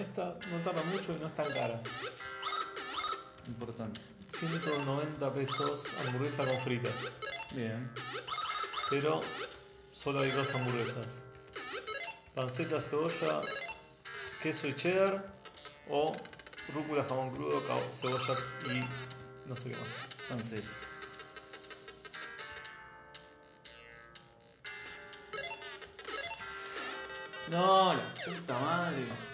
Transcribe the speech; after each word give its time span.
esta 0.00 0.36
no 0.50 0.58
tarda 0.64 0.82
mucho 0.84 1.12
y 1.12 1.20
no 1.20 1.26
es 1.26 1.34
tan 1.34 1.50
cara. 1.52 1.80
Importante. 3.46 4.00
190 4.30 5.34
pesos 5.34 5.84
hamburguesa 6.00 6.46
con 6.46 6.60
fritas. 6.60 6.92
Bien. 7.54 7.90
Pero 8.88 9.20
solo 9.92 10.20
hay 10.20 10.30
dos 10.30 10.54
hamburguesas. 10.54 11.22
Panceta, 12.34 12.80
cebolla, 12.80 13.42
queso 14.42 14.68
y 14.68 14.74
cheddar 14.74 15.32
o 15.88 16.16
rúcula, 16.72 17.04
jamón 17.04 17.30
crudo, 17.30 17.60
cebolla 17.92 18.38
y 18.66 19.48
no 19.48 19.56
sé 19.56 19.70
qué 19.70 19.76
más. 19.76 19.88
Entonces. 20.30 20.64
No, 27.50 27.94
la 27.94 28.14
puta 28.24 28.58
madre. 28.60 29.29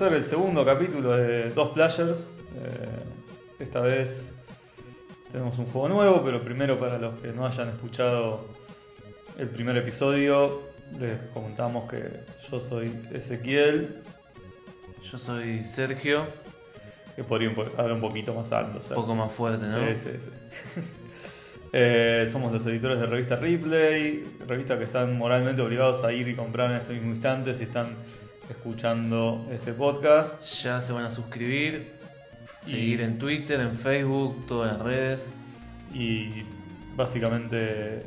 Hacer 0.00 0.16
el 0.16 0.24
segundo 0.24 0.64
capítulo 0.64 1.14
de 1.14 1.50
Dos 1.50 1.72
Players. 1.72 2.32
Eh, 2.56 3.62
esta 3.62 3.80
vez 3.80 4.34
tenemos 5.30 5.58
un 5.58 5.66
juego 5.66 5.90
nuevo, 5.90 6.22
pero 6.24 6.42
primero 6.42 6.80
para 6.80 6.96
los 6.96 7.20
que 7.20 7.28
no 7.34 7.44
hayan 7.44 7.68
escuchado 7.68 8.48
el 9.36 9.48
primer 9.50 9.76
episodio, 9.76 10.62
les 10.98 11.18
comentamos 11.34 11.90
que 11.90 12.20
yo 12.50 12.60
soy 12.60 12.98
Ezequiel, 13.12 14.02
Yo 15.04 15.18
soy 15.18 15.64
Sergio, 15.64 16.24
que 17.14 17.22
podría 17.22 17.50
hablar 17.50 17.92
un 17.92 18.00
poquito 18.00 18.32
más 18.34 18.52
alto. 18.52 18.78
un 18.78 18.94
poco 18.94 19.14
más 19.14 19.30
fuerte, 19.30 19.66
¿no? 19.66 19.86
Sí, 19.86 19.98
sí, 19.98 20.10
sí. 20.18 20.80
Eh, 21.72 22.26
somos 22.26 22.52
los 22.52 22.66
editores 22.66 22.98
de 22.98 23.06
revista 23.06 23.36
Ripley, 23.36 24.24
revista 24.48 24.76
que 24.76 24.82
están 24.82 25.16
moralmente 25.16 25.62
obligados 25.62 26.02
a 26.02 26.12
ir 26.12 26.26
y 26.26 26.34
comprar 26.34 26.72
en 26.72 26.78
este 26.78 26.94
mismo 26.94 27.10
instante 27.10 27.54
si 27.54 27.62
están 27.62 27.94
escuchando 28.52 29.46
este 29.52 29.72
podcast. 29.72 30.42
Ya 30.62 30.80
se 30.80 30.92
van 30.92 31.04
a 31.04 31.10
suscribir, 31.10 31.92
Y- 32.66 32.70
seguir 32.70 33.00
en 33.00 33.18
Twitter, 33.18 33.60
en 33.60 33.76
Facebook, 33.78 34.46
todas 34.46 34.72
las 34.76 34.82
redes. 34.86 35.26
Y 35.94 36.44
básicamente 36.96 38.06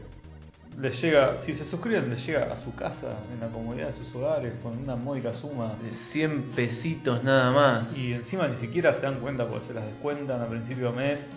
les 0.80 1.00
llega, 1.02 1.38
si 1.38 1.54
se 1.54 1.66
suscriben, 1.66 2.10
les 2.10 2.26
llega 2.26 2.52
a 2.52 2.58
su 2.58 2.74
casa, 2.74 3.16
en 3.34 3.40
la 3.40 3.48
comodidad 3.50 3.88
de 3.88 3.94
sus 3.94 4.14
hogares, 4.16 4.54
con 4.64 4.78
una 4.78 4.96
módica 4.96 5.34
suma. 5.34 5.76
De 5.84 5.94
100 5.94 6.44
pesitos 6.56 7.24
nada 7.24 7.52
más. 7.52 7.98
Y 7.98 8.14
encima 8.14 8.48
ni 8.48 8.56
siquiera 8.56 8.92
se 8.94 9.02
dan 9.04 9.20
cuenta 9.20 9.48
porque 9.48 9.66
se 9.68 9.74
las 9.74 9.86
descuentan 9.86 10.42
a 10.42 10.48
principio 10.48 10.92
de 10.92 10.98
mes 10.98 11.30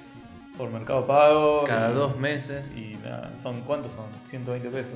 por 0.57 0.71
Mercado 0.71 1.07
Pago. 1.07 1.65
Cada 1.67 1.91
y- 1.91 1.95
dos 1.95 2.17
meses. 2.19 2.67
Y 2.77 2.97
nada, 3.05 3.33
son 3.43 3.61
¿cuántos 3.63 3.93
son? 3.93 4.07
120 4.25 4.69
pesos. 4.71 4.95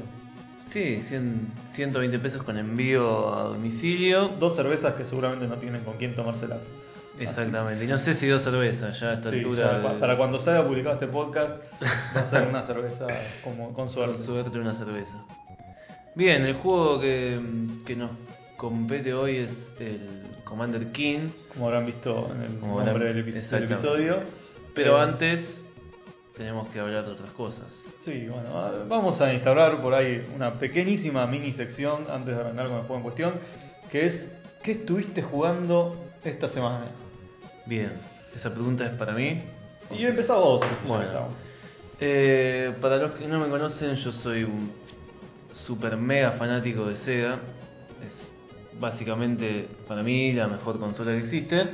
Sí, 0.71 1.03
100, 1.03 1.49
120 1.67 2.19
pesos 2.21 2.43
con 2.45 2.57
envío 2.57 3.35
a 3.35 3.43
domicilio. 3.45 4.29
Dos 4.39 4.55
cervezas 4.55 4.95
que 4.95 5.05
seguramente 5.05 5.47
no 5.49 5.57
tienen 5.57 5.83
con 5.83 5.97
quién 5.97 6.15
tomárselas. 6.15 6.69
Exactamente. 7.19 7.85
Y 7.85 7.89
no 7.89 7.99
sé 7.99 8.15
si 8.15 8.29
dos 8.29 8.43
cervezas 8.45 8.99
ya 9.01 9.11
a 9.11 9.15
esta 9.15 9.31
Sí, 9.31 9.39
altura. 9.39 9.73
ya, 9.73 9.79
de- 9.79 9.83
pa- 9.85 9.95
Para 9.99 10.17
cuando 10.17 10.39
salga 10.39 10.65
publicado 10.67 10.95
este 10.95 11.09
podcast, 11.09 11.61
va 12.17 12.21
a 12.21 12.25
ser 12.25 12.47
una 12.47 12.63
cerveza 12.63 13.07
como, 13.43 13.67
con 13.67 13.75
Con 13.75 13.89
suerte. 13.89 14.19
suerte 14.23 14.59
una 14.59 14.75
cerveza. 14.75 15.17
Bien, 16.15 16.43
el 16.43 16.55
juego 16.55 17.01
que, 17.01 17.41
que 17.85 17.97
nos 17.97 18.11
compete 18.57 19.13
hoy 19.13 19.37
es 19.37 19.75
el 19.81 20.01
Commander 20.45 20.93
King. 20.93 21.29
Como 21.53 21.67
habrán 21.67 21.85
visto 21.87 22.31
en 22.35 22.43
el 22.43 22.59
Como 22.61 22.77
nombre 22.77 22.91
habrán- 22.93 23.15
del, 23.15 23.25
epi- 23.25 23.33
del 23.33 23.37
exactamente. 23.43 23.75
episodio. 23.75 24.17
Pero 24.75 24.99
Eh, 24.99 25.03
antes 25.03 25.65
tenemos 26.41 26.71
que 26.71 26.81
hablar 26.81 27.05
de 27.05 27.13
otras 27.13 27.31
cosas. 27.33 27.93
Sí, 27.99 28.27
bueno, 28.27 28.49
ah, 28.55 28.73
vamos 28.89 29.21
a 29.21 29.35
instaurar 29.35 29.83
por 29.83 29.93
ahí 29.93 30.27
una 30.35 30.55
pequeñísima 30.55 31.27
mini 31.27 31.53
sección 31.53 32.07
antes 32.11 32.35
de 32.35 32.41
arrancar 32.41 32.69
con 32.69 32.77
el 32.79 32.83
juego 32.85 32.97
en 32.97 33.03
cuestión, 33.03 33.35
que 33.93 34.07
es 34.07 34.33
¿qué 34.63 34.73
estuviste 34.73 35.21
jugando 35.21 35.95
esta 36.25 36.49
semana? 36.49 36.87
Bien, 37.67 37.93
esa 38.35 38.55
pregunta 38.55 38.87
es 38.87 38.91
para 38.93 39.13
mí. 39.13 39.43
Y 39.91 40.07
empezá 40.07 40.37
vos. 40.37 40.63
Bueno. 40.89 41.29
Eh, 42.01 42.73
para 42.81 42.97
los 42.97 43.11
que 43.11 43.29
no 43.29 43.39
me 43.39 43.51
conocen, 43.51 43.97
yo 43.97 44.11
soy 44.11 44.45
un 44.45 44.73
super 45.55 45.99
mega 45.99 46.31
fanático 46.31 46.87
de 46.87 46.97
Sega. 46.97 47.39
Es 48.07 48.31
básicamente 48.81 49.69
para 49.87 50.03
mí 50.03 50.33
la 50.33 50.49
mejor 50.49 50.81
consola 50.81 51.11
que 51.11 51.19
existe, 51.19 51.69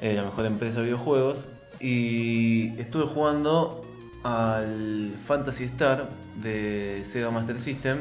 eh, 0.00 0.14
la 0.14 0.24
mejor 0.24 0.46
empresa 0.46 0.80
de 0.80 0.86
videojuegos. 0.86 1.48
Y 1.78 2.78
estuve 2.80 3.04
jugando 3.06 3.83
al 4.24 5.14
Fantasy 5.26 5.64
Star 5.64 6.08
de 6.42 7.02
Sega 7.04 7.30
Master 7.30 7.58
System, 7.58 7.98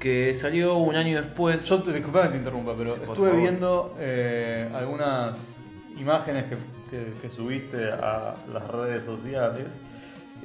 que 0.00 0.34
salió 0.34 0.76
un 0.76 0.96
año 0.96 1.16
después. 1.20 1.64
Yo, 1.66 1.78
disculpame 1.78 2.26
que 2.26 2.32
te 2.32 2.38
interrumpa, 2.38 2.74
pero 2.76 2.94
Sí, 2.96 3.00
estuve 3.02 3.28
favor. 3.28 3.36
viendo 3.42 3.94
eh, 3.98 4.68
algunas 4.74 5.62
imágenes 5.98 6.44
que, 6.44 6.56
que- 6.90 7.12
que 7.22 7.28
subiste 7.30 7.90
a 7.92 8.34
las 8.52 8.66
redes 8.68 9.04
sociales 9.04 9.66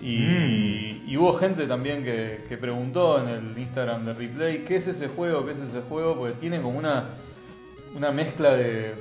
y, 0.02 0.18
Mm. 0.20 1.10
y 1.10 1.18
hubo 1.18 1.34
gente 1.34 1.66
también 1.68 2.04
que, 2.04 2.44
que 2.50 2.58
preguntó 2.58 3.20
en 3.22 3.30
el 3.30 3.58
Instagram 3.58 4.04
de 4.06 4.14
Replay 4.14 4.66
qué 4.66 4.76
es 4.76 4.88
ese 4.88 5.08
juego, 5.08 5.46
qué 5.46 5.54
es 5.54 5.60
ese 5.60 5.82
juego, 5.82 6.16
porque 6.18 6.34
tiene 6.36 6.62
como 6.62 6.78
una, 6.78 7.06
una 7.96 8.12
mezcla 8.12 8.54
de 8.56 8.94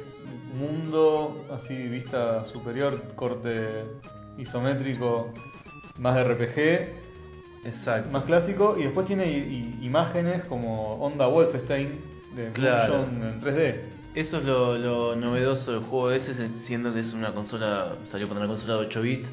mundo 0.59 1.45
así 1.53 1.75
vista 1.89 2.45
superior, 2.47 3.03
corte 3.17 3.83
isométrico, 4.39 5.33
más 5.99 6.15
de 6.17 6.25
RPG, 6.25 7.67
Exacto. 7.67 8.11
más 8.11 8.25
clásico, 8.25 8.77
y 8.79 8.83
después 8.85 9.07
tiene 9.07 9.27
i- 9.27 9.79
i- 9.81 9.87
imágenes 9.87 10.45
como 10.45 10.95
Onda 10.97 11.27
Wolfenstein 11.27 11.89
de 12.35 12.51
Claro. 12.53 13.05
en 13.05 13.41
3D. 13.41 13.81
Eso 14.15 14.39
es 14.39 14.45
lo, 14.45 14.79
lo 14.79 15.17
novedoso 15.17 15.73
del 15.73 15.81
juego 15.83 16.11
ese, 16.13 16.35
siendo 16.57 16.93
que 16.95 17.01
es 17.01 17.13
una 17.15 17.33
consola, 17.33 17.97
salió 18.09 18.29
para 18.29 18.41
una 18.41 18.49
consola 18.49 18.75
de 18.75 18.81
8 18.81 19.03
bits. 19.03 19.31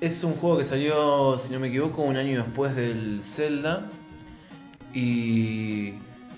Es 0.00 0.22
un 0.24 0.34
juego 0.34 0.58
que 0.58 0.64
salió, 0.64 1.38
si 1.38 1.52
no 1.52 1.60
me 1.60 1.68
equivoco, 1.68 2.02
un 2.02 2.16
año 2.16 2.42
después 2.42 2.74
del 2.76 3.20
Zelda. 3.22 3.88
Y 4.92 5.94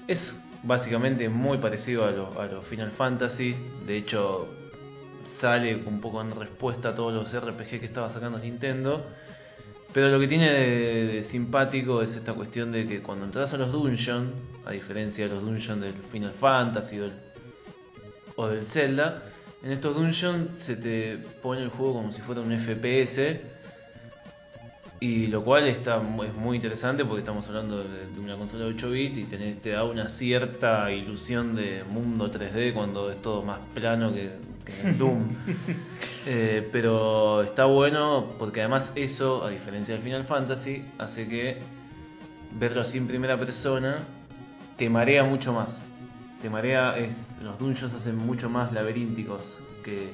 es 0.09 0.39
básicamente 0.63 1.29
muy 1.29 1.59
parecido 1.59 2.05
a 2.07 2.11
los 2.11 2.37
a 2.37 2.47
los 2.47 2.65
Final 2.65 2.91
Fantasy. 2.91 3.55
De 3.87 3.97
hecho, 3.97 4.49
sale 5.27 5.77
un 5.87 6.01
poco 6.01 6.21
en 6.21 6.31
respuesta 6.31 6.91
a 6.91 6.95
todos 6.95 7.13
los 7.13 7.35
RPG 7.35 7.81
que 7.81 7.87
estaba 7.87 8.09
sacando 8.11 8.39
Nintendo. 8.39 9.05
Pero 9.93 10.11
lo 10.11 10.21
que 10.21 10.29
tiene 10.29 10.51
de, 10.51 11.25
simpático 11.25 12.03
es 12.03 12.17
esta 12.17 12.35
cuestión 12.35 12.71
de 12.71 12.87
que 12.87 13.01
cuando 13.01 13.25
entras 13.25 13.55
a 13.55 13.57
los 13.57 13.73
dungeons, 13.73 14.31
a 14.67 14.73
diferencia 14.73 15.27
de 15.27 15.35
los 15.35 15.43
dungeons 15.43 15.81
del 15.81 15.95
Final 15.95 16.33
Fantasy 16.33 17.01
o 18.37 18.49
del, 18.49 18.63
Zelda, 18.63 19.23
en 19.63 19.73
estos 19.73 19.97
dungeons 19.97 20.59
se 20.59 20.77
te 20.77 21.17
pone 21.43 21.63
el 21.63 21.71
juego 21.71 21.95
como 21.95 22.13
si 22.13 22.21
fuera 22.21 22.43
un 22.43 22.53
FPS. 22.53 23.41
Y 25.01 25.29
lo 25.29 25.45
cual 25.45 25.65
está, 25.65 25.97
es 26.27 26.35
muy 26.35 26.57
interesante 26.57 27.05
porque 27.05 27.21
estamos 27.21 27.49
hablando 27.49 27.83
de, 27.83 28.21
una 28.21 28.37
consola 28.37 28.65
de 28.65 28.71
8 28.73 28.91
bits 28.91 29.17
y 29.19 29.25
te 29.25 29.71
da 29.71 29.85
una 29.85 30.09
cierta 30.09 30.91
ilusión 30.91 31.55
de 31.57 31.85
mundo 31.85 32.31
3D 32.31 32.75
cuando 32.75 33.11
es 33.11 33.21
todo 33.23 33.43
más 33.43 33.61
plano 33.75 34.13
que, 34.13 34.31
Doom. 34.99 35.29
Eh, 36.29 36.69
pero 36.73 37.43
está 37.43 37.67
bueno 37.67 38.33
porque 38.37 38.59
además 38.61 38.91
eso, 38.97 39.45
a 39.45 39.51
diferencia 39.51 39.95
del 39.95 40.03
Final 40.03 40.25
Fantasy, 40.25 40.85
hace 40.99 41.29
que 41.29 41.59
verlo 42.59 42.81
así 42.81 42.99
en 42.99 43.07
primera 43.07 43.39
persona 43.39 44.01
te 44.77 44.91
marea 44.91 45.23
mucho 45.23 45.53
más. 45.53 45.83
Te 46.43 46.51
marea, 46.51 46.99
es, 46.99 47.29
los 47.43 47.57
dungeons 47.61 47.95
hacen 47.95 48.17
mucho 48.17 48.51
más 48.51 48.73
laberínticos 48.73 49.61
que, 49.85 50.09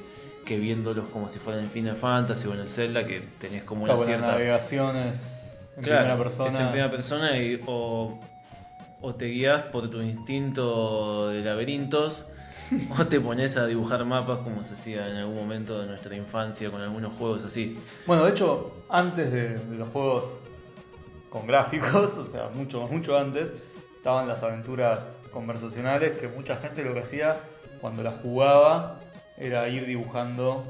que 0.45 0.59
viéndolos 0.59 1.09
como 1.09 1.29
si 1.29 1.39
fueran 1.39 1.63
en 1.63 1.69
Final 1.71 1.95
Fantasy 1.95 2.47
o 2.47 2.53
en 2.53 2.59
el 2.59 2.69
Zelda, 2.69 3.07
que 3.07 3.21
tenés 3.39 3.63
como 3.63 3.85
una 3.85 3.93
Claro, 3.95 4.01
la 4.01 4.05
cierta. 4.05 4.31
navegación 4.33 4.95
es 4.97 5.57
en 5.75 5.81
Claro, 5.83 6.01
primera 6.03 6.17
persona. 6.23 6.49
Es 6.49 6.59
en 6.59 6.67
primera 6.67 6.91
persona 6.91 7.37
y 7.39 7.59
o, 7.65 8.19
o 9.01 9.15
te 9.15 9.25
guías 9.25 9.63
por 9.63 9.89
tu 9.89 9.99
instinto 9.99 11.29
de 11.29 11.41
laberintos 11.41 12.27
o 12.99 13.05
te 13.07 13.19
pones 13.19 13.57
a 13.57 13.65
dibujar 13.67 14.03
mapas 14.05 14.39
como 14.39 14.63
se 14.63 14.73
hacía 14.75 15.07
en 15.09 15.15
algún 15.17 15.35
momento 15.35 15.79
de 15.79 15.87
nuestra 15.87 16.15
infancia 16.15 16.69
con 16.71 16.81
algunos 16.81 17.13
juegos 17.13 17.43
así. 17.43 17.77
Bueno, 18.05 18.25
de 18.25 18.31
hecho, 18.31 18.73
antes 18.89 19.31
de, 19.31 19.57
de 19.57 19.75
los 19.77 19.89
juegos 19.89 20.37
con 21.29 21.47
gráficos, 21.47 22.17
o 22.17 22.25
sea, 22.25 22.49
mucho, 22.53 22.87
mucho 22.87 23.17
antes, 23.17 23.53
estaban 23.97 24.27
las 24.27 24.43
aventuras 24.43 25.17
conversacionales 25.31 26.17
que 26.19 26.27
mucha 26.27 26.57
gente 26.57 26.83
lo 26.83 26.93
que 26.93 27.01
hacía 27.01 27.37
cuando 27.81 28.03
las 28.03 28.15
jugaba 28.21 28.99
era 29.37 29.67
ir 29.67 29.85
dibujando 29.85 30.63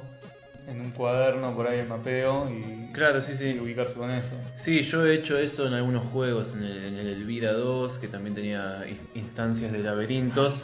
en 0.68 0.80
un 0.80 0.92
cuaderno 0.92 1.54
por 1.54 1.68
ahí 1.68 1.80
el 1.80 1.88
mapeo 1.88 2.50
y, 2.50 2.90
Claro, 2.94 3.20
sí, 3.22 3.36
sí. 3.36 3.48
y 3.48 3.60
ubicarse 3.60 3.96
con 3.96 4.10
eso. 4.12 4.36
Sí, 4.56 4.84
yo 4.84 5.04
he 5.06 5.16
hecho 5.16 5.38
eso 5.38 5.68
en 5.68 5.74
algunos 5.74 6.06
juegos, 6.12 6.54
en 6.54 6.64
el, 6.64 6.86
en 6.86 6.96
el 6.98 7.08
Elvira 7.08 7.52
2, 7.54 7.98
que 7.98 8.08
también 8.08 8.36
tenía 8.36 8.86
in- 8.88 9.00
instancias 9.16 9.72
de 9.74 9.80
laberintos. 9.80 10.62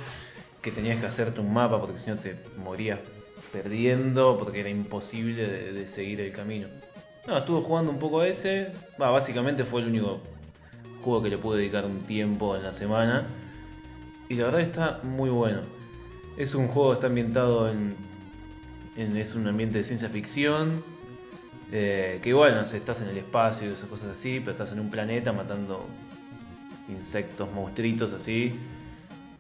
Que 0.62 0.72
tenías 0.72 1.00
que 1.00 1.06
hacerte 1.06 1.40
un 1.40 1.54
mapa 1.54 1.80
porque 1.80 1.98
si 1.98 2.10
no 2.10 2.18
te 2.18 2.36
morías 2.58 3.00
perdiendo 3.52 4.38
porque 4.38 4.60
era 4.60 4.70
imposible 4.70 5.48
de, 5.74 5.88
seguir 5.88 6.22
el 6.22 6.32
camino. 6.32 6.68
No, 7.28 7.38
estuve 7.38 7.62
jugando 7.62 7.92
un 7.92 8.00
poco 8.00 8.22
a 8.22 8.28
ese. 8.28 8.72
Básicamente 8.98 9.64
fue 9.64 9.82
el 9.82 9.88
único 9.88 10.22
juego 11.04 11.22
que 11.22 11.30
le 11.30 11.38
pude 11.38 11.60
dedicar 11.60 11.86
un 11.86 12.00
tiempo 12.02 12.56
en 12.56 12.64
la 12.64 12.72
semana. 12.72 13.26
Y 14.28 14.36
la 14.36 14.46
verdad 14.46 14.62
está 14.62 15.00
muy 15.04 15.30
bueno. 15.30 15.62
Es 16.38 16.56
un 16.56 16.68
juego 16.68 16.90
que 16.92 16.94
está 16.96 17.08
ambientado 17.08 17.70
en. 17.70 17.96
en- 18.96 19.18
es 19.18 19.36
un 19.36 19.48
ambiente 19.48 19.78
de 19.80 19.84
ciencia 19.84 20.10
ficción. 20.10 20.84
eh, 21.72 22.20
que 22.24 22.30
igual, 22.30 22.56
no 22.56 22.66
sé, 22.66 22.78
estás 22.78 23.02
en 23.02 23.10
el 23.10 23.18
espacio 23.18 23.70
y 23.70 23.74
esas 23.74 23.88
cosas 23.88 24.10
así, 24.10 24.40
pero 24.40 24.52
estás 24.54 24.72
en 24.72 24.80
un 24.80 24.90
planeta 24.90 25.32
matando 25.34 25.88
insectos, 26.88 27.52
monstruitos 27.54 28.12
así. 28.14 28.60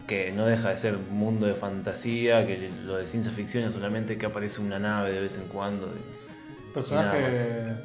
Que 0.09 0.31
no 0.31 0.45
deja 0.47 0.69
de 0.71 0.77
ser 0.77 0.95
un 0.95 1.17
mundo 1.17 1.45
de 1.45 1.53
fantasía, 1.53 2.45
que 2.47 2.71
lo 2.83 2.97
de 2.97 3.05
ciencia 3.05 3.31
ficción 3.31 3.63
es 3.65 3.73
solamente 3.73 4.17
que 4.17 4.25
aparece 4.25 4.59
una 4.59 4.79
nave 4.79 5.11
de 5.11 5.21
vez 5.21 5.37
en 5.37 5.43
cuando. 5.47 5.85
y- 5.87 6.73
Personaje 6.73 7.17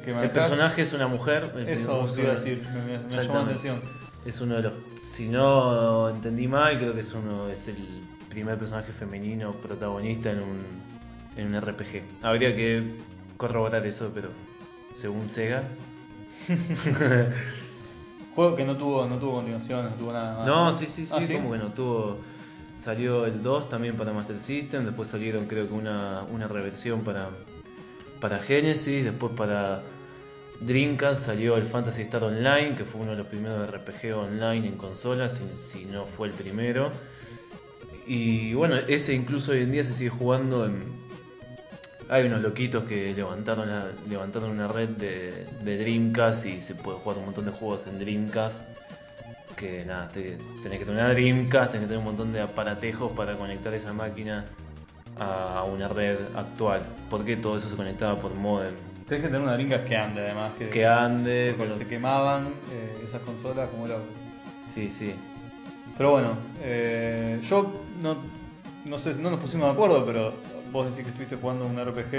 y 0.01 0.05
que 0.05 0.11
el 0.11 0.29
personaje 0.31 0.81
es 0.81 0.93
una 0.93 1.07
mujer. 1.07 1.51
Eso 1.67 2.07
te 2.15 2.21
iba 2.21 2.31
a 2.31 2.35
decir, 2.35 2.61
me, 2.73 2.97
me- 2.97 3.09
llamó 3.23 3.33
la 3.35 3.39
atención. 3.45 3.81
Es 4.25 4.41
uno 4.41 4.55
de 4.55 4.61
los. 4.63 4.73
Si 5.03 5.27
no 5.27 6.09
entendí 6.09 6.47
mal, 6.47 6.77
creo 6.79 6.93
que 6.95 7.01
es 7.01 7.13
uno 7.13 7.47
es 7.49 7.67
el 7.67 7.77
primer 8.29 8.57
personaje 8.57 8.91
femenino 8.91 9.51
protagonista 9.53 10.31
en 10.31 10.39
un, 10.39 10.59
en 11.37 11.47
un 11.55 11.61
RPG. 11.61 12.01
Habría 12.23 12.55
que 12.55 12.95
corroborar 13.37 13.85
eso, 13.85 14.11
pero 14.15 14.29
según 14.95 15.29
Sega. 15.29 15.63
Juego 18.35 18.55
que 18.55 18.65
no 18.65 18.75
tuvo, 18.75 19.05
no 19.05 19.17
tuvo 19.17 19.35
continuación, 19.35 19.85
no 19.85 19.95
tuvo 19.95 20.11
nada 20.11 20.37
más. 20.39 20.47
No, 20.47 20.73
sí, 20.73 20.87
sí, 20.87 21.05
sí, 21.05 21.13
Ah, 21.15 21.21
como 21.33 21.53
que 21.53 21.57
no 21.57 21.71
tuvo. 21.71 22.17
Salió 22.77 23.25
el 23.25 23.41
2 23.41 23.69
también 23.69 23.95
para 23.95 24.11
Master 24.11 24.37
System, 24.39 24.85
después 24.85 25.09
salieron 25.09 25.45
creo 25.45 25.67
que 25.67 25.73
una, 25.73 26.23
una 26.31 26.47
reversión 26.47 27.01
para, 27.01 27.29
para 28.19 28.37
Genesis, 28.39 29.05
después 29.05 29.31
para 29.31 29.81
Dreamcast 30.59 31.25
salió 31.25 31.57
el 31.57 31.63
Fantasy 31.63 32.03
Star 32.03 32.23
Online, 32.25 32.75
que 32.75 32.83
fue 32.83 33.01
uno 33.01 33.11
de 33.11 33.17
los 33.17 33.27
primeros 33.27 33.69
RPG 33.71 34.13
online 34.15 34.67
en 34.67 34.75
consolas, 34.75 35.37
si, 35.37 35.79
si 35.79 35.85
no 35.85 36.05
fue 36.05 36.27
el 36.27 36.33
primero. 36.33 36.91
Y 38.05 38.53
bueno, 38.53 38.75
ese 38.75 39.13
incluso 39.13 39.53
hoy 39.53 39.61
en 39.61 39.71
día 39.71 39.83
se 39.83 39.93
sigue 39.95 40.09
jugando 40.11 40.65
en... 40.65 41.04
Hay 42.09 42.25
unos 42.27 42.41
loquitos 42.41 42.83
que 42.83 43.13
levantaron, 43.13 43.67
la- 43.67 43.91
levantaron 44.07 44.51
una 44.51 44.67
red 44.67 44.89
de, 44.89 45.47
de 45.63 45.77
Dreamcast 45.77 46.45
y 46.45 46.61
se 46.61 46.75
puede 46.75 46.99
jugar 46.99 47.17
un 47.17 47.25
montón 47.25 47.45
de 47.45 47.51
juegos 47.51 47.87
en 47.87 47.97
Dreamcast 47.97 48.67
que 49.55 49.85
nada, 49.85 50.07
te- 50.09 50.37
tenés 50.61 50.79
que 50.79 50.85
tener 50.85 51.01
una 51.03 51.13
Dreamcast, 51.13 51.71
tenés 51.71 51.85
que 51.85 51.87
tener 51.87 51.97
un 51.99 52.05
montón 52.05 52.31
de 52.33 52.41
aparatejos 52.41 53.11
para 53.13 53.35
conectar 53.37 53.73
esa 53.73 53.93
máquina 53.93 54.45
a 55.17 55.63
una 55.63 55.87
red 55.87 56.17
actual. 56.35 56.81
Porque 57.09 57.37
todo 57.37 57.57
eso 57.57 57.69
se 57.69 57.75
conectaba 57.75 58.15
por 58.19 58.33
modem. 58.35 58.73
Tenés 59.07 59.23
que 59.23 59.27
tener 59.29 59.41
una 59.41 59.53
Dreamcast 59.53 59.85
que 59.85 59.95
ande 59.97 60.21
además. 60.21 60.51
Que, 60.59 60.69
Que 60.69 60.85
ande, 60.85 61.55
porque 61.57 61.73
se 61.73 61.87
quemaban 61.87 62.49
eh, 62.71 63.01
esas 63.03 63.21
consolas 63.21 63.69
como 63.69 63.87
loco. 63.87 64.05
Sí, 64.61 64.91
sí. 64.91 65.15
Pero 65.97 66.11
bueno, 66.11 66.37
eh, 66.59 67.39
yo 67.43 67.85
no, 68.01 68.17
no 68.85 68.97
sé, 68.99 69.15
no 69.15 69.31
nos 69.31 69.39
pusimos 69.39 69.67
de 69.67 69.73
acuerdo, 69.73 70.05
pero 70.05 70.33
vos 70.71 70.85
decís 70.85 71.03
que 71.03 71.09
estuviste 71.09 71.35
jugando 71.35 71.65
un 71.65 71.77
RPG 71.83 72.11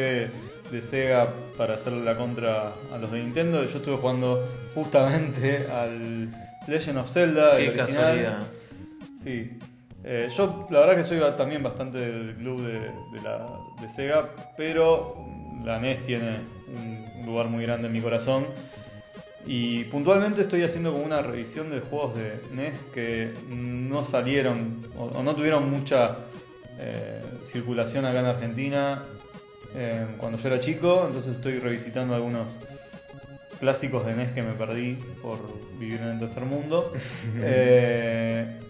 de 0.71 0.83
Sega 0.83 1.29
para 1.57 1.75
hacerle 1.75 2.05
la 2.05 2.17
contra 2.17 2.73
a 2.93 2.99
los 2.99 3.11
de 3.13 3.21
Nintendo. 3.21 3.65
Yo 3.65 3.79
estuve 3.79 3.97
jugando 3.97 4.45
justamente 4.75 5.67
al 5.73 6.29
Legend 6.67 6.99
of 6.99 7.11
Zelda, 7.11 7.59
el 7.59 7.73
Qué 7.73 7.81
original. 7.81 7.87
casualidad. 8.03 8.47
Sí. 9.23 9.59
Eh, 10.05 10.29
yo 10.37 10.67
la 10.71 10.81
verdad 10.81 10.97
que 10.97 11.05
soy 11.05 11.21
también 11.37 11.63
bastante 11.63 11.99
del 11.99 12.35
club 12.37 12.61
de, 12.63 12.79
de 12.81 13.23
la, 13.25 13.47
de 13.81 13.89
Sega, 13.89 14.31
pero 14.57 15.17
la 15.65 15.81
NES 15.81 16.03
tiene 16.05 16.39
un, 16.69 17.05
un 17.21 17.27
lugar 17.27 17.49
muy 17.49 17.63
grande 17.65 17.87
en 17.89 17.93
mi 17.93 18.01
corazón. 18.01 18.45
Y 19.49 19.85
puntualmente 19.85 20.41
estoy 20.41 20.65
haciendo 20.65 20.93
como 20.93 21.05
una 21.05 21.23
revisión 21.23 21.71
de 21.71 21.81
juegos 21.81 22.17
de 22.17 22.41
NES 22.53 22.75
que 22.93 23.33
no 23.49 24.03
salieron 24.03 24.83
o, 24.99 25.05
o 25.05 25.23
no 25.23 25.37
tuvieron 25.37 25.71
mucha 25.71 26.17
eh, 26.79 27.23
circulación 27.43 28.05
acá 28.05 28.21
en 28.21 28.27
Argentina 28.27 29.03
eh, 29.75 30.07
cuando 30.19 30.39
yo 30.39 30.49
era 30.49 30.61
chico. 30.61 31.05
Entonces 31.07 31.37
estoy 31.37 31.59
revisitando 31.59 32.15
algunos 32.15 32.59
clásicos 33.59 34.07
de 34.07 34.15
NES 34.15 34.33
que 34.33 34.43
me 34.43 34.53
perdí 34.53 34.95
por 35.23 35.39
vivir 35.79 36.01
en 36.01 36.09
el 36.09 36.19
tercer 36.19 36.45
mundo. 36.45 36.93
Eh, 37.43 38.61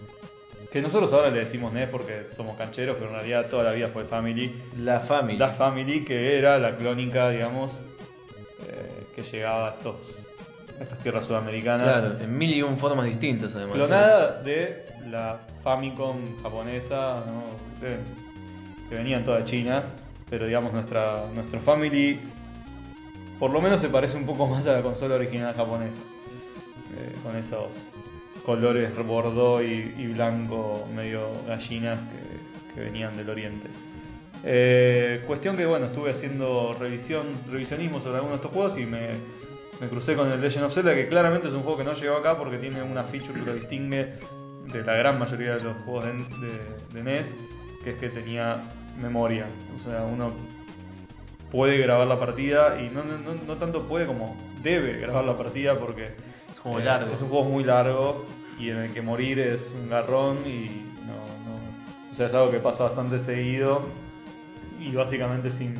que 0.71 0.81
nosotros 0.81 1.13
ahora 1.13 1.29
le 1.29 1.39
decimos 1.39 1.71
NES 1.71 1.89
porque 1.89 2.25
somos 2.29 2.57
cancheros, 2.57 2.97
pero 2.97 3.09
en 3.09 3.15
realidad 3.15 3.47
toda 3.47 3.63
la 3.63 3.71
vida 3.71 3.87
fue 3.87 4.03
Family. 4.03 4.53
La 4.77 4.99
Family. 4.99 5.37
La 5.37 5.49
Family, 5.49 6.03
que 6.03 6.37
era 6.37 6.59
la 6.59 6.75
clónica, 6.75 7.29
digamos, 7.29 7.83
eh, 8.67 9.07
que 9.15 9.23
llegaba 9.23 9.69
a, 9.69 9.71
estos, 9.71 9.95
estas 10.79 10.99
tierras 10.99 11.25
sudamericanas. 11.25 11.83
Claro, 11.83 12.17
en 12.19 12.37
mil 12.37 12.53
y 12.53 12.61
un 12.61 12.77
formas 12.77 13.05
distintas 13.05 13.55
además. 13.55 13.75
Clonada 13.75 14.41
de 14.41 14.85
la 15.09 15.39
Famicom 15.63 16.41
japonesa, 16.43 17.23
¿no? 17.25 17.66
Que, 17.79 18.95
venían 18.95 19.23
toda 19.25 19.43
China, 19.43 19.83
pero 20.29 20.45
digamos 20.45 20.71
nuestra, 20.73 21.25
nuestro 21.35 21.59
Family 21.59 22.19
por 23.39 23.51
lo 23.51 23.61
menos 23.61 23.79
se 23.79 23.89
parece 23.89 24.17
un 24.17 24.25
poco 24.25 24.47
más 24.47 24.65
a 24.67 24.73
la 24.73 24.81
consola 24.81 25.15
original 25.15 25.53
japonesa, 25.53 26.01
eh, 26.97 27.13
con 27.21 27.35
esos 27.35 27.91
colores 28.45 28.89
bordeaux 29.05 29.61
y, 29.63 30.07
blanco 30.07 30.87
medio 30.95 31.29
gallinas 31.47 31.99
que, 31.99 32.73
que 32.73 32.81
venían 32.81 33.15
del 33.15 33.29
oriente. 33.29 33.67
Eh, 34.43 35.21
cuestión 35.27 35.57
que 35.57 35.65
bueno, 35.65 35.87
estuve 35.87 36.11
haciendo 36.11 36.75
revisión, 36.79 37.27
revisionismo 37.51 37.99
sobre 37.99 38.15
algunos 38.17 38.39
de 38.39 38.47
estos 38.47 38.51
juegos 38.51 38.77
y 38.79 38.85
me, 38.85 39.09
me 39.81 39.87
crucé 39.87 40.15
con 40.15 40.31
el 40.31 40.39
Legend 40.41 40.65
of 40.65 40.73
Zelda, 40.73 40.95
que 40.95 41.07
claramente 41.07 41.47
es 41.49 41.53
un 41.53 41.61
juego 41.61 41.77
que 41.77 41.83
no 41.83 41.93
llegó 41.93 42.15
acá 42.15 42.37
porque 42.37 42.57
tiene 42.57 42.81
una 42.81 43.03
feature 43.03 43.33
que 43.39 43.45
lo 43.45 43.53
distingue 43.53 44.13
de 44.71 44.83
la 44.83 44.93
gran 44.93 45.19
mayoría 45.19 45.55
de 45.57 45.63
los 45.63 45.77
juegos 45.83 46.05
de- 46.05 46.93
de 46.93 47.03
NES, 47.03 47.33
que 47.83 47.91
es 47.91 47.95
que 47.97 48.09
tenía 48.09 48.63
memoria. 49.01 49.45
O 49.79 49.83
sea, 49.89 50.03
uno 50.03 50.31
puede 51.51 51.77
grabar 51.77 52.07
la 52.07 52.19
partida 52.19 52.81
y 52.81 52.89
no, 52.89 53.03
no, 53.03 53.17
no- 53.19 53.35
no 53.45 53.55
tanto 53.57 53.83
puede 53.83 54.05
como 54.05 54.35
debe 54.61 54.93
grabar 54.99 55.23
la 55.23 55.37
partida 55.37 55.75
porque 55.79 56.05
Es 56.05 56.57
un 56.57 56.63
juego 56.63 56.79
eh, 56.79 56.83
largo. 56.85 57.13
es 57.13 57.21
un 57.21 57.29
juego 57.29 57.45
muy 57.45 57.63
largo 57.63 58.25
y 58.59 58.69
en 58.69 58.77
el 58.77 58.93
que 58.93 59.01
morir 59.01 59.39
es 59.39 59.73
un 59.79 59.89
garrón 59.89 60.37
y 60.45 60.65
no, 61.05 61.13
no- 61.49 62.11
o 62.11 62.13
sea, 62.13 62.27
es 62.27 62.33
algo 62.33 62.51
que 62.51 62.59
pasa 62.59 62.83
bastante 62.85 63.19
seguido 63.19 63.81
y 64.79 64.91
básicamente 64.91 65.51
sin, 65.51 65.75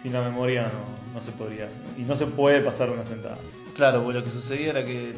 sin 0.00 0.12
la 0.12 0.22
memoria 0.22 0.62
no, 0.62 1.14
no 1.18 1.20
se 1.24 1.32
podría 1.32 1.68
y 1.98 2.02
no 2.02 2.16
se 2.16 2.26
puede 2.26 2.60
pasar 2.60 2.88
una 2.90 3.04
sentada. 3.04 3.36
Claro, 3.74 4.02
pues 4.04 4.16
lo 4.16 4.24
que 4.24 4.30
sucedía 4.30 4.70
era 4.70 4.84
que 4.84 5.14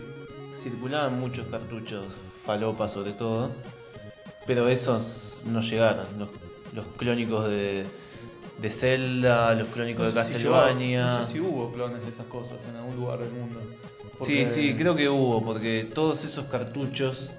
circulaban 0.54 1.19
muchos 1.21 1.47
cartuchos, 1.47 2.07
falopa 2.45 2.88
sobre 2.88 3.12
todo, 3.12 3.50
pero 4.47 4.69
esos 4.69 5.30
no 5.44 5.61
llegaron. 5.62 6.06
Los, 6.18 6.28
los 6.75 6.87
clónicos 6.97 7.49
de, 7.49 7.85
de 8.61 8.70
Zelda, 8.70 9.54
los 9.54 9.68
clónicos 9.68 10.14
de 10.14 10.20
sé 10.23 10.26
si 10.28 10.32
Castlevania. 10.35 11.06
no 11.06 11.23
sé 11.25 11.32
si 11.32 11.40
hubo 11.40 11.73
clones 11.73 12.02
de 12.04 12.11
esas 12.11 12.26
cosas 12.26 12.59
en 12.68 12.76
algún 12.76 12.97
lugar 12.97 13.18
del 13.18 13.32
mundo. 13.32 13.61
Sí, 13.61 14.16
Porque- 14.18 14.47
sí, 14.47 14.75
creo 14.76 14.94
que 14.97 15.09
hubo, 15.09 15.42
porque 15.44 15.88
todos 15.94 16.25
esos 16.25 16.47
cartuchos 16.47 17.30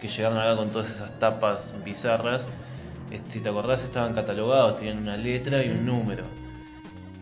que 0.00 0.08
llegaron 0.08 0.38
acá 0.38 0.56
con 0.56 0.70
todas 0.70 0.90
esas 0.90 1.18
tapas 1.18 1.72
bizarras, 1.84 2.48
eh, 3.10 3.20
si 3.26 3.40
te 3.40 3.48
acordás 3.48 3.82
estaban 3.84 4.12
catalogados, 4.14 4.78
tenían 4.78 4.98
una 4.98 5.16
letra 5.16 5.64
y 5.64 5.70
un 5.70 5.86
número. 5.86 6.24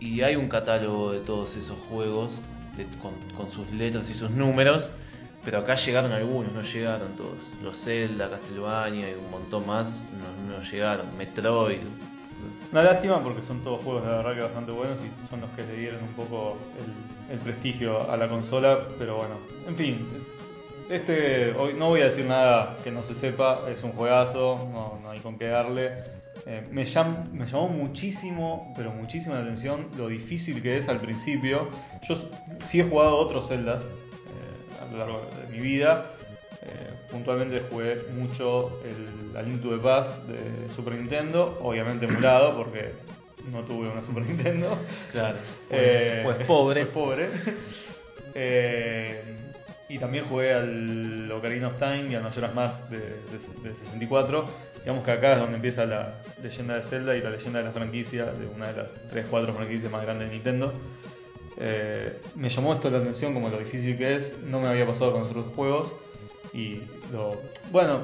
Y 0.00 0.22
hay 0.22 0.36
un 0.36 0.48
catálogo 0.48 1.12
de 1.12 1.20
todos 1.20 1.56
esos 1.56 1.78
juegos 1.90 2.32
de- 2.76 2.86
con, 2.98 3.12
con 3.36 3.50
sus 3.52 3.70
letras 3.72 4.10
y 4.10 4.14
sus 4.14 4.30
números, 4.30 4.88
pero 5.44 5.58
acá 5.58 5.74
llegaron 5.74 6.12
algunos, 6.12 6.52
no 6.52 6.62
llegaron 6.62 7.14
todos. 7.16 7.36
Los 7.62 7.76
Zelda, 7.82 8.30
Castlevania 8.30 9.10
y 9.10 9.14
un 9.14 9.30
montón 9.30 9.66
más 9.66 10.02
no, 10.48 10.56
no 10.56 10.62
llegaron. 10.62 11.06
Metroid. 11.16 11.78
Una 12.72 12.82
lástima 12.82 13.20
porque 13.22 13.42
son 13.42 13.60
todos 13.62 13.82
juegos 13.84 14.04
la 14.04 14.16
verdad 14.16 14.34
que 14.34 14.40
bastante 14.42 14.72
buenos 14.72 14.98
y 14.98 15.28
son 15.30 15.40
los 15.40 15.50
que 15.50 15.62
le 15.64 15.76
dieron 15.78 16.02
un 16.02 16.12
poco 16.14 16.56
el, 17.30 17.38
prestigio 17.38 18.10
a 18.10 18.16
la 18.16 18.28
consola, 18.28 18.78
pero 18.98 19.16
bueno, 19.16 19.34
en 19.68 19.76
fin. 19.76 20.06
Este, 20.90 21.54
hoy 21.58 21.72
no 21.74 21.88
voy 21.88 22.02
a 22.02 22.04
decir 22.04 22.26
nada 22.26 22.76
que 22.84 22.90
no 22.90 23.02
se 23.02 23.14
sepa, 23.14 23.60
es 23.74 23.82
un 23.82 23.92
juegazo, 23.92 24.68
no, 24.72 24.98
no 25.02 25.10
hay 25.10 25.20
con 25.20 25.38
qué 25.38 25.48
darle. 25.48 25.92
Eh, 26.46 26.62
me, 26.70 26.84
llam- 26.84 27.30
me 27.30 27.46
llamó 27.46 27.68
muchísimo, 27.68 28.72
pero 28.76 28.90
muchísima 28.92 29.38
atención 29.38 29.86
lo 29.96 30.08
difícil 30.08 30.60
que 30.60 30.76
es 30.76 30.88
al 30.90 31.00
principio. 31.00 31.68
Yo 32.02 32.16
sí 32.60 32.80
he 32.80 32.84
jugado 32.84 33.16
otros 33.16 33.48
Zeldas 33.48 33.86
a 34.03 34.03
lo 34.94 34.98
largo 35.00 35.26
de 35.40 35.52
mi 35.56 35.58
vida. 35.62 36.06
Eh, 36.62 36.90
puntualmente 37.10 37.62
jugué 37.70 38.02
mucho 38.12 38.80
el 38.84 39.60
to 39.60 39.70
the 39.70 39.82
Past 39.82 40.22
de 40.24 40.72
Super 40.74 40.94
Nintendo, 40.94 41.58
obviamente 41.62 42.06
emulado 42.06 42.56
porque 42.56 42.92
no 43.52 43.60
tuve 43.62 43.88
una 43.88 44.02
Super 44.02 44.22
Nintendo. 44.26 44.78
Claro. 45.12 45.36
Eh, 45.70 46.20
Pues, 46.24 46.36
pues 46.36 46.46
pobre. 46.46 46.86
pues 46.86 46.94
pobre. 46.94 47.28
Eh, 48.34 49.22
y 49.88 49.98
también 49.98 50.24
jugué 50.26 50.54
al 50.54 51.30
Ocarina 51.30 51.68
of 51.68 51.78
Time 51.78 52.06
y 52.10 52.14
al 52.14 52.22
Majora's 52.22 52.54
Mask 52.54 52.88
de, 52.88 52.98
de- 52.98 53.68
de 53.68 53.74
64. 53.76 54.46
digamos 54.80 55.04
que 55.04 55.10
acá 55.12 55.34
es 55.34 55.38
donde 55.40 55.56
empieza 55.56 55.84
la 55.84 56.14
leyenda 56.42 56.74
de 56.76 56.82
Zelda 56.82 57.16
y 57.16 57.22
la 57.22 57.30
leyenda 57.30 57.58
de 57.60 57.66
la 57.66 57.72
franquicia, 57.72 58.26
de 58.26 58.46
una 58.46 58.72
de 58.72 58.82
las 58.82 58.94
3, 59.10 59.26
4 59.30 59.54
franquicias 59.54 59.92
más 59.92 60.02
grandes 60.02 60.28
de 60.28 60.34
Nintendo. 60.34 60.72
Eh, 61.58 62.18
me 62.34 62.48
llamó 62.48 62.72
esto 62.72 62.90
la 62.90 62.98
atención 62.98 63.32
como 63.32 63.48
lo 63.48 63.58
difícil 63.58 63.96
que 63.96 64.16
es, 64.16 64.34
no 64.46 64.60
me 64.60 64.68
había 64.68 64.86
pasado 64.86 65.12
con 65.12 65.22
otros 65.22 65.44
juegos 65.54 65.92
y 66.52 66.80
lo, 67.12 67.40
bueno, 67.70 68.00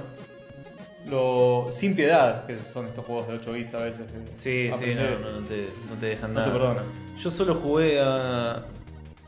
lo 1.08 1.68
sin 1.72 1.94
piedad 1.96 2.44
que 2.46 2.58
son 2.58 2.86
estos 2.86 3.04
juegos 3.04 3.26
de 3.28 3.34
8 3.34 3.52
bits 3.52 3.74
a 3.74 3.78
veces. 3.78 4.06
Sí, 4.36 4.70
sí, 4.78 4.94
no, 4.94 5.02
no, 5.20 5.40
no 5.40 5.46
te, 5.46 5.66
no 5.88 5.96
te 5.98 6.06
dejan 6.06 6.34
No 6.34 6.40
te 6.42 6.46
nada. 6.48 6.58
perdonan. 6.58 6.84
Yo 7.18 7.30
solo 7.30 7.54
jugué 7.54 8.00
a. 8.00 8.64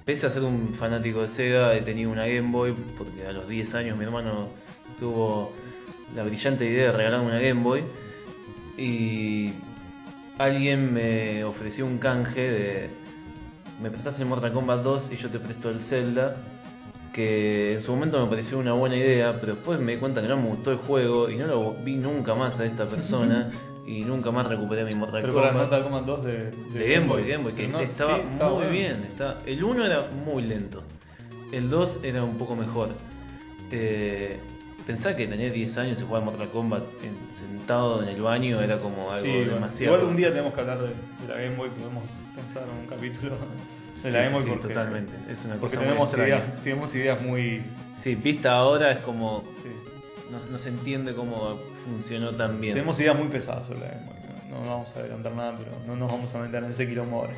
Pese 0.04 0.26
a 0.26 0.30
ser 0.30 0.42
un 0.42 0.74
fanático 0.74 1.22
de 1.22 1.28
Sega, 1.28 1.74
he 1.76 1.80
tenido 1.80 2.10
una 2.10 2.26
Game 2.26 2.50
Boy, 2.50 2.74
porque 2.98 3.24
a 3.24 3.30
los 3.32 3.48
10 3.48 3.74
años 3.76 3.96
mi 3.98 4.04
hermano 4.04 4.48
tuvo 4.98 5.52
la 6.16 6.24
brillante 6.24 6.64
idea 6.66 6.86
de 6.90 6.92
regalarme 6.92 7.26
una 7.28 7.38
Game 7.38 7.62
Boy. 7.62 7.84
Y 8.76 9.52
alguien 10.38 10.92
me 10.92 11.44
ofreció 11.44 11.86
un 11.86 11.98
canje 11.98 12.40
de. 12.50 12.90
Me 13.82 13.90
prestas 13.90 14.18
el 14.20 14.26
Mortal 14.26 14.52
Kombat 14.52 14.82
2 14.82 15.10
y 15.12 15.16
yo 15.16 15.28
te 15.30 15.38
presto 15.38 15.70
el 15.70 15.80
Zelda. 15.80 16.36
Que 17.12 17.74
en 17.74 17.82
su 17.82 17.92
momento 17.92 18.22
me 18.22 18.30
pareció 18.30 18.58
una 18.58 18.72
buena 18.72 18.96
idea, 18.96 19.38
pero 19.38 19.54
después 19.54 19.78
me 19.80 19.92
di 19.92 19.98
cuenta 19.98 20.22
que 20.22 20.28
no 20.28 20.36
me 20.38 20.48
gustó 20.48 20.70
el 20.72 20.78
juego 20.78 21.28
y 21.28 21.36
no 21.36 21.46
lo 21.46 21.72
vi 21.84 21.96
nunca 21.96 22.34
más 22.34 22.58
a 22.60 22.64
esta 22.64 22.86
persona. 22.86 23.50
y 23.86 24.02
nunca 24.04 24.30
más 24.30 24.46
recuperé 24.46 24.84
mi 24.84 24.94
Mortal 24.94 25.20
Pero 25.22 25.34
para 25.34 25.48
Kombat. 25.48 25.62
Mortal 25.70 25.82
Kombat 25.82 26.04
2 26.06 26.24
de, 26.24 26.50
De 26.78 26.94
Game 26.94 27.06
Boy, 27.08 27.26
Game 27.28 27.42
Boy, 27.42 27.52
que 27.52 27.66
No, 27.68 27.80
estaba 27.80 28.18
sí, 28.18 28.22
muy 28.54 28.66
bien. 28.66 29.08
El 29.44 29.64
1 29.64 29.84
era 29.84 30.08
muy 30.24 30.42
lento. 30.44 30.82
El 31.50 31.68
2 31.68 31.98
era 32.04 32.22
un 32.24 32.38
poco 32.38 32.54
mejor. 32.56 32.90
Eh, 33.72 34.38
pensá 34.86 35.14
que 35.16 35.26
tener 35.26 35.52
10 35.52 35.78
años 35.78 36.00
y 36.00 36.04
jugar 36.04 36.22
Mortal 36.22 36.48
Kombat 36.48 36.82
en- 37.02 37.36
sentado 37.36 38.02
en 38.02 38.08
el 38.08 38.22
baño 38.22 38.62
era 38.62 38.78
como 38.78 39.10
algo 39.10 39.26
Sí, 39.26 39.44
demasiado. 39.44 39.96
Igual 39.96 40.10
un 40.10 40.16
día 40.16 40.30
tenemos 40.30 40.54
que 40.54 40.60
hablar 40.60 40.78
de, 40.78 40.86
de 40.88 41.28
la 41.28 41.34
Game 41.42 41.56
Boy, 41.56 41.68
podemos 41.70 42.04
pensar 42.36 42.62
en 42.70 42.78
un 42.82 42.86
capítulo 42.86 43.32
de 43.32 43.36
Sí, 44.02 44.10
la 44.10 44.28
Boy 44.30 44.42
sí, 44.42 44.50
porque, 44.50 44.68
totalmente. 44.68 45.12
Es 45.30 45.44
una 45.44 45.54
porque 45.56 45.76
cosa 45.76 45.78
muy 45.78 45.86
tenemos, 45.86 46.10
extraña. 46.10 46.44
ideas, 46.44 46.62
tenemos 46.62 46.94
ideas 46.94 47.22
muy... 47.22 47.62
Sí, 47.98 48.14
vista 48.16 48.56
ahora 48.56 48.90
es 48.90 48.98
como. 48.98 49.44
sí. 49.62 49.70
No, 50.30 50.38
no 50.50 50.58
se 50.58 50.70
entiende 50.70 51.14
cómo 51.14 51.58
funcionó 51.84 52.32
tan 52.32 52.60
bien. 52.60 52.74
Tenemos 52.74 52.98
ideas 53.00 53.16
muy 53.16 53.28
pesadas 53.28 53.66
sobre 53.66 53.80
la 53.80 53.86
Boy. 53.88 54.16
No, 54.50 54.64
no 54.64 54.70
vamos 54.70 54.96
a 54.96 55.00
adelantar 55.00 55.32
nada, 55.32 55.54
pero 55.56 55.70
no 55.86 55.96
nos 55.96 56.10
vamos 56.10 56.34
a 56.34 56.38
meter 56.38 56.64
en 56.64 56.70
ese 56.70 56.88
quilombo 56.88 57.20
ahora. 57.20 57.34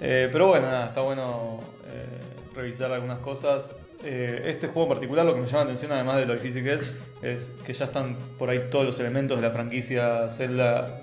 Eh, 0.00 0.28
pero 0.30 0.48
bueno, 0.48 0.66
nada, 0.66 0.86
está 0.86 1.00
bueno 1.00 1.60
eh, 1.86 2.54
revisar 2.54 2.92
algunas 2.92 3.18
cosas. 3.18 3.72
Eh, 4.04 4.42
este 4.46 4.68
juego 4.68 4.82
en 4.84 4.88
particular, 4.90 5.26
lo 5.26 5.34
que 5.34 5.40
me 5.40 5.46
llama 5.46 5.58
la 5.58 5.64
atención, 5.64 5.90
además 5.92 6.16
de 6.18 6.26
lo 6.26 6.34
difícil 6.34 6.62
que 6.62 6.74
es, 6.74 6.92
es 7.22 7.50
que 7.66 7.72
ya 7.72 7.86
están 7.86 8.16
por 8.38 8.50
ahí 8.50 8.66
todos 8.70 8.86
los 8.86 8.98
elementos 9.00 9.40
de 9.40 9.46
la 9.46 9.52
franquicia 9.52 10.30
Zelda 10.30 11.00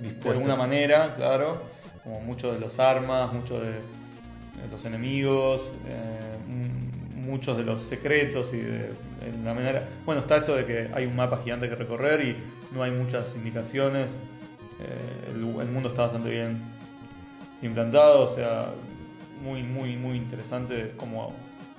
de 0.00 0.30
alguna 0.30 0.56
manera, 0.56 1.14
claro. 1.16 1.62
Como 2.02 2.20
muchos 2.20 2.54
de 2.54 2.60
los 2.60 2.78
armas, 2.78 3.32
muchos 3.32 3.60
de, 3.62 3.72
de 3.72 3.80
los 4.70 4.84
enemigos, 4.84 5.72
eh, 5.86 6.36
muchos 7.16 7.56
de 7.56 7.64
los 7.64 7.80
secretos 7.82 8.52
y 8.52 8.58
de, 8.58 8.90
la 9.44 9.54
manera. 9.54 9.88
Bueno, 10.04 10.20
está 10.20 10.36
esto 10.38 10.54
de 10.54 10.64
que 10.66 10.90
hay 10.94 11.06
un 11.06 11.16
mapa 11.16 11.40
gigante 11.42 11.68
que 11.68 11.74
recorrer 11.74 12.20
y 12.26 12.36
no 12.74 12.82
hay 12.82 12.90
muchas 12.90 13.34
indicaciones. 13.36 14.18
Eh, 14.80 15.30
el, 15.30 15.36
el 15.36 15.70
mundo 15.72 15.88
está 15.88 16.02
bastante 16.02 16.30
bien 16.30 16.58
implantado, 17.62 18.24
o 18.24 18.28
sea, 18.28 18.66
muy, 19.42 19.62
muy, 19.62 19.96
muy 19.96 20.16
interesante 20.16 20.92
como 20.96 21.32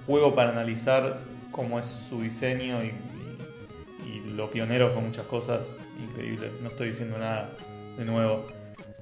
juego 0.05 0.33
para 0.35 0.49
analizar 0.51 1.19
cómo 1.51 1.79
es 1.79 1.85
su 1.85 2.21
diseño 2.21 2.83
y, 2.83 2.87
y- 2.87 4.09
y 4.09 4.33
lo 4.35 4.49
pionero 4.49 4.93
con 4.93 5.05
muchas 5.05 5.25
cosas. 5.27 5.67
Increíble, 6.03 6.51
no 6.61 6.69
estoy 6.69 6.89
diciendo 6.89 7.17
nada 7.17 7.49
de 7.97 8.05
nuevo 8.05 8.45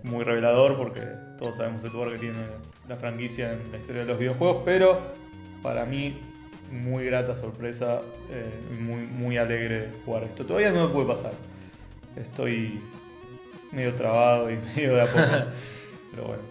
muy 0.03 0.23
revelador 0.23 0.77
porque 0.77 1.01
todos 1.37 1.57
sabemos 1.57 1.83
el 1.83 1.91
lugar 1.91 2.11
que 2.11 2.19
tiene 2.19 2.39
la 2.87 2.95
franquicia 2.95 3.53
en 3.53 3.71
la 3.71 3.77
historia 3.77 4.01
de 4.01 4.07
los 4.07 4.19
videojuegos, 4.19 4.63
pero 4.65 4.99
para 5.61 5.85
mí 5.85 6.17
muy 6.71 7.05
grata 7.05 7.35
sorpresa, 7.35 8.01
eh, 8.31 8.49
muy, 8.79 9.05
muy 9.07 9.37
alegre 9.37 9.89
jugar 10.05 10.23
esto. 10.23 10.45
Todavía 10.45 10.71
no 10.71 10.87
me 10.87 10.93
puede 10.93 11.07
pasar, 11.07 11.33
estoy 12.15 12.79
medio 13.71 13.93
trabado 13.95 14.51
y 14.51 14.57
medio 14.75 14.95
de 14.95 15.01
a 15.01 15.05
poco, 15.05 15.21
pero 16.11 16.27
bueno. 16.27 16.43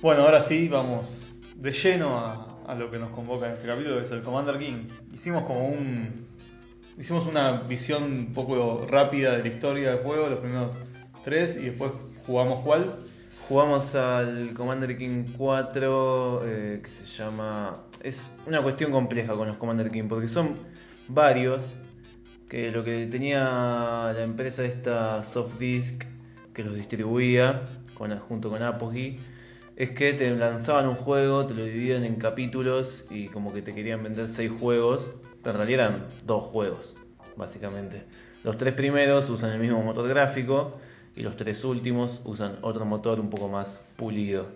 Bueno, 0.00 0.22
ahora 0.22 0.42
sí, 0.42 0.66
vamos 0.66 1.21
de 1.56 1.72
lleno 1.72 2.18
a, 2.18 2.52
a 2.66 2.74
lo 2.74 2.90
que 2.90 2.98
nos 2.98 3.10
convoca 3.10 3.46
en 3.46 3.52
este 3.52 3.66
capítulo, 3.66 3.96
que 3.96 4.02
es 4.02 4.10
el 4.10 4.22
Commander 4.22 4.58
King. 4.58 4.86
Hicimos 5.12 5.44
como 5.44 5.68
un. 5.68 6.26
Hicimos 6.98 7.26
una 7.26 7.62
visión 7.62 8.04
un 8.04 8.32
poco 8.32 8.86
rápida 8.88 9.36
de 9.36 9.42
la 9.42 9.48
historia 9.48 9.92
del 9.92 10.04
juego, 10.04 10.28
los 10.28 10.40
primeros 10.40 10.78
tres, 11.24 11.56
y 11.56 11.66
después 11.66 11.92
jugamos 12.26 12.62
cuál. 12.62 12.84
Jugamos 13.48 13.94
al 13.94 14.52
Commander 14.54 14.96
King 14.96 15.24
4, 15.36 16.40
eh, 16.44 16.80
que 16.82 16.90
se 16.90 17.04
llama... 17.06 17.82
Es 18.02 18.32
una 18.46 18.62
cuestión 18.62 18.92
compleja 18.92 19.34
con 19.34 19.48
los 19.48 19.56
Commander 19.56 19.90
King, 19.90 20.04
porque 20.08 20.28
son 20.28 20.54
varios, 21.08 21.74
que 22.48 22.70
lo 22.70 22.84
que 22.84 23.06
tenía 23.06 24.12
la 24.14 24.22
empresa 24.22 24.64
esta 24.64 25.22
Softdisk, 25.22 26.04
que 26.54 26.62
los 26.62 26.74
distribuía 26.74 27.62
con, 27.94 28.16
junto 28.20 28.48
con 28.48 28.62
Apogee, 28.62 29.18
es 29.76 29.90
que 29.90 30.12
te 30.12 30.30
lanzaban 30.30 30.88
un 30.88 30.94
juego, 30.94 31.46
te 31.46 31.54
lo 31.54 31.64
dividían 31.64 32.04
en 32.04 32.16
capítulos 32.16 33.06
y 33.10 33.28
como 33.28 33.52
que 33.52 33.62
te 33.62 33.74
querían 33.74 34.02
vender 34.02 34.28
seis 34.28 34.50
juegos, 34.58 35.16
en 35.44 35.54
realidad 35.54 35.86
eran 35.86 36.06
dos 36.26 36.44
juegos, 36.44 36.94
básicamente. 37.36 38.02
Los 38.44 38.58
tres 38.58 38.74
primeros 38.74 39.30
usan 39.30 39.52
el 39.52 39.60
mismo 39.60 39.82
motor 39.82 40.08
gráfico 40.08 40.76
y 41.16 41.22
los 41.22 41.36
tres 41.36 41.64
últimos 41.64 42.20
usan 42.24 42.58
otro 42.62 42.84
motor 42.84 43.20
un 43.20 43.30
poco 43.30 43.48
más 43.48 43.82
pulido. 43.96 44.46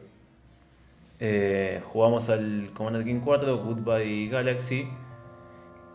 Eh, 1.19 1.81
jugamos 1.87 2.29
al 2.29 2.71
Commander 2.75 3.05
King 3.05 3.21
4, 3.25 3.59
Goodbye 3.59 4.29
Galaxy, 4.29 4.89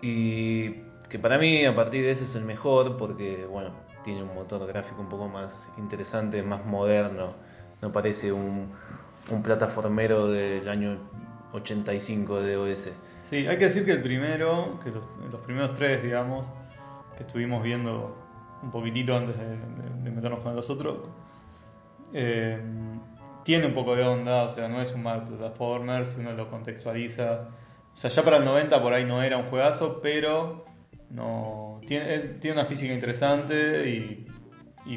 y 0.01 0.71
que 1.09 1.19
para 1.19 1.37
mí 1.37 1.65
a 1.65 1.75
partir 1.75 2.03
de 2.03 2.11
ese 2.11 2.23
es 2.23 2.35
el 2.35 2.43
mejor 2.43 2.97
porque 2.97 3.45
bueno, 3.45 3.71
tiene 4.03 4.23
un 4.23 4.33
motor 4.33 4.65
gráfico 4.65 5.01
un 5.01 5.09
poco 5.09 5.27
más 5.27 5.69
interesante, 5.77 6.41
más 6.41 6.65
moderno, 6.65 7.33
no 7.81 7.91
parece 7.91 8.31
un, 8.31 8.71
un 9.29 9.43
plataformero 9.43 10.27
del 10.27 10.67
año 10.67 10.97
85 11.53 12.41
de 12.41 12.57
OS. 12.57 12.91
Sí, 13.23 13.47
hay 13.47 13.57
que 13.57 13.65
decir 13.65 13.85
que 13.85 13.91
el 13.91 14.01
primero, 14.01 14.79
que 14.83 14.91
los, 14.91 15.41
primeros 15.41 15.73
tres, 15.73 16.03
digamos, 16.03 16.47
que 17.15 17.23
estuvimos 17.23 17.63
viendo 17.63 18.17
un 18.61 18.71
poquitito 18.71 19.15
antes 19.15 19.35
de, 19.37 20.11
meternos 20.11 20.39
con 20.39 20.55
los 20.55 20.69
otros, 20.69 21.09
eh, 22.13 22.59
tiene 23.43 23.67
un 23.67 23.73
poco 23.73 23.95
de 23.95 24.03
onda, 24.03 24.43
o 24.43 24.49
sea, 24.49 24.67
no 24.67 24.81
es 24.81 24.93
un 24.93 25.03
mal 25.03 25.25
plataformer 25.25 26.05
si 26.05 26.19
uno 26.19 26.33
lo 26.33 26.49
contextualiza. 26.49 27.47
O 27.93 27.95
sea, 27.95 28.09
ya 28.09 28.23
para 28.23 28.37
el 28.37 28.45
90 28.45 28.81
por 28.81 28.93
ahí 28.93 29.05
no 29.05 29.21
era 29.21 29.37
un 29.37 29.45
juegazo, 29.49 29.99
pero 30.01 30.65
no 31.09 31.81
tiene, 31.85 32.39
una 32.51 32.65
física 32.65 32.93
interesante 32.93 33.89
y, 33.89 34.25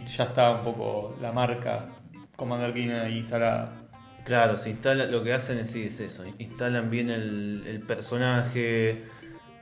ya 0.06 0.24
está 0.24 0.50
un 0.50 0.64
poco 0.64 1.14
la 1.20 1.30
marca 1.30 1.88
Commander 2.36 2.72
King 2.72 2.90
ahí 2.90 3.18
instalada. 3.18 3.83
Claro, 4.24 4.56
se 4.56 4.70
instala, 4.70 5.06
lo 5.06 5.22
que 5.22 5.32
hacen 5.34 5.58
es, 5.58 5.70
sí, 5.70 5.84
es 5.84 6.00
eso, 6.00 6.24
instalan 6.38 6.90
bien 6.90 7.10
el, 7.10 7.62
el 7.66 7.80
personaje, 7.80 9.02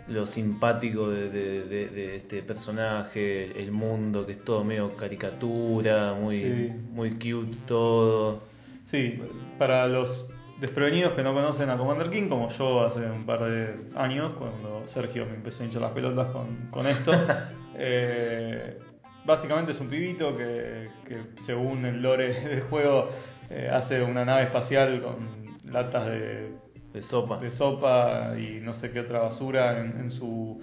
lo 0.09 0.27
simpático 0.27 1.09
de, 1.11 1.29
de- 1.31 1.65
de- 1.65 1.89
de 1.89 2.17
este 2.17 2.43
personaje, 2.43 3.61
el 3.61 3.73
mundo 3.73 4.25
que 4.25 4.33
es 4.33 4.45
todo 4.45 4.63
medio 4.65 4.97
caricatura, 4.97 6.15
muy, 6.15 6.37
Sí. 6.39 6.73
muy 6.93 7.11
cute 7.13 7.57
todo. 7.67 8.43
Sí, 8.85 9.21
para 9.59 9.87
los 9.89 10.27
desprevenidos 10.61 11.13
que 11.13 11.23
no 11.25 11.35
conocen 11.35 11.69
a 11.71 11.77
Commander 11.77 12.09
King, 12.11 12.29
como 12.29 12.49
yo 12.51 12.85
hace 12.85 13.01
un 13.11 13.27
par 13.27 13.43
de 13.45 13.75
años, 13.97 14.33
cuando 14.39 14.83
Sergio 14.87 15.27
me 15.27 15.35
empezó 15.35 15.63
a 15.63 15.67
hinchar 15.67 15.83
las 15.83 15.91
pelotas 15.93 16.29
con, 16.29 16.69
con 16.71 16.87
esto, 16.87 17.13
eh, 17.77 18.79
básicamente 19.25 19.73
es 19.73 19.81
un 19.81 19.89
pibito 19.89 20.37
que, 20.37 20.89
que 21.05 21.17
según 21.41 21.85
el 21.85 22.01
lore 22.03 22.33
del 22.35 22.61
juego 22.63 23.09
eh, 23.53 23.69
hace 23.71 24.03
una 24.03 24.25
nave 24.25 24.45
espacial 24.45 25.03
con 25.03 25.73
latas 25.73 26.07
de, 26.07 26.53
De 26.93 27.03
sopa. 27.03 27.39
de 27.39 27.51
sopa 27.51 28.35
y 28.39 28.61
no 28.61 28.75
sé 28.75 28.91
qué 28.91 29.01
otra 29.01 29.21
basura 29.21 29.81
en, 29.81 29.99
en 30.01 30.11
su 30.11 30.63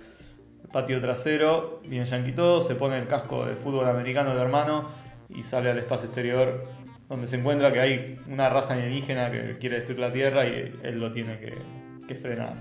patio 0.72 1.00
trasero, 1.00 1.82
bien 1.86 2.06
yanqui 2.06 2.32
todo, 2.32 2.62
se 2.62 2.76
pone 2.76 2.98
el 2.98 3.08
casco 3.08 3.46
de 3.46 3.56
fútbol 3.56 3.88
americano 3.88 4.36
de 4.36 4.42
hermano 4.42 4.88
y 5.30 5.44
sale 5.44 5.70
al 5.70 5.78
espacio 5.78 6.06
exterior 6.08 6.64
donde 7.08 7.28
se 7.28 7.38
encuentra 7.38 7.74
que 7.74 7.80
hay 7.80 8.20
una 8.28 8.50
raza 8.50 8.74
alienígena 8.74 9.32
que 9.32 9.58
quiere 9.60 9.78
destruir 9.78 10.00
la 10.00 10.12
Tierra 10.12 10.46
y 10.48 10.72
él 10.84 11.00
lo 11.00 11.12
tiene 11.12 11.40
que, 11.40 11.58
que 12.08 12.16
frenar. 12.16 12.54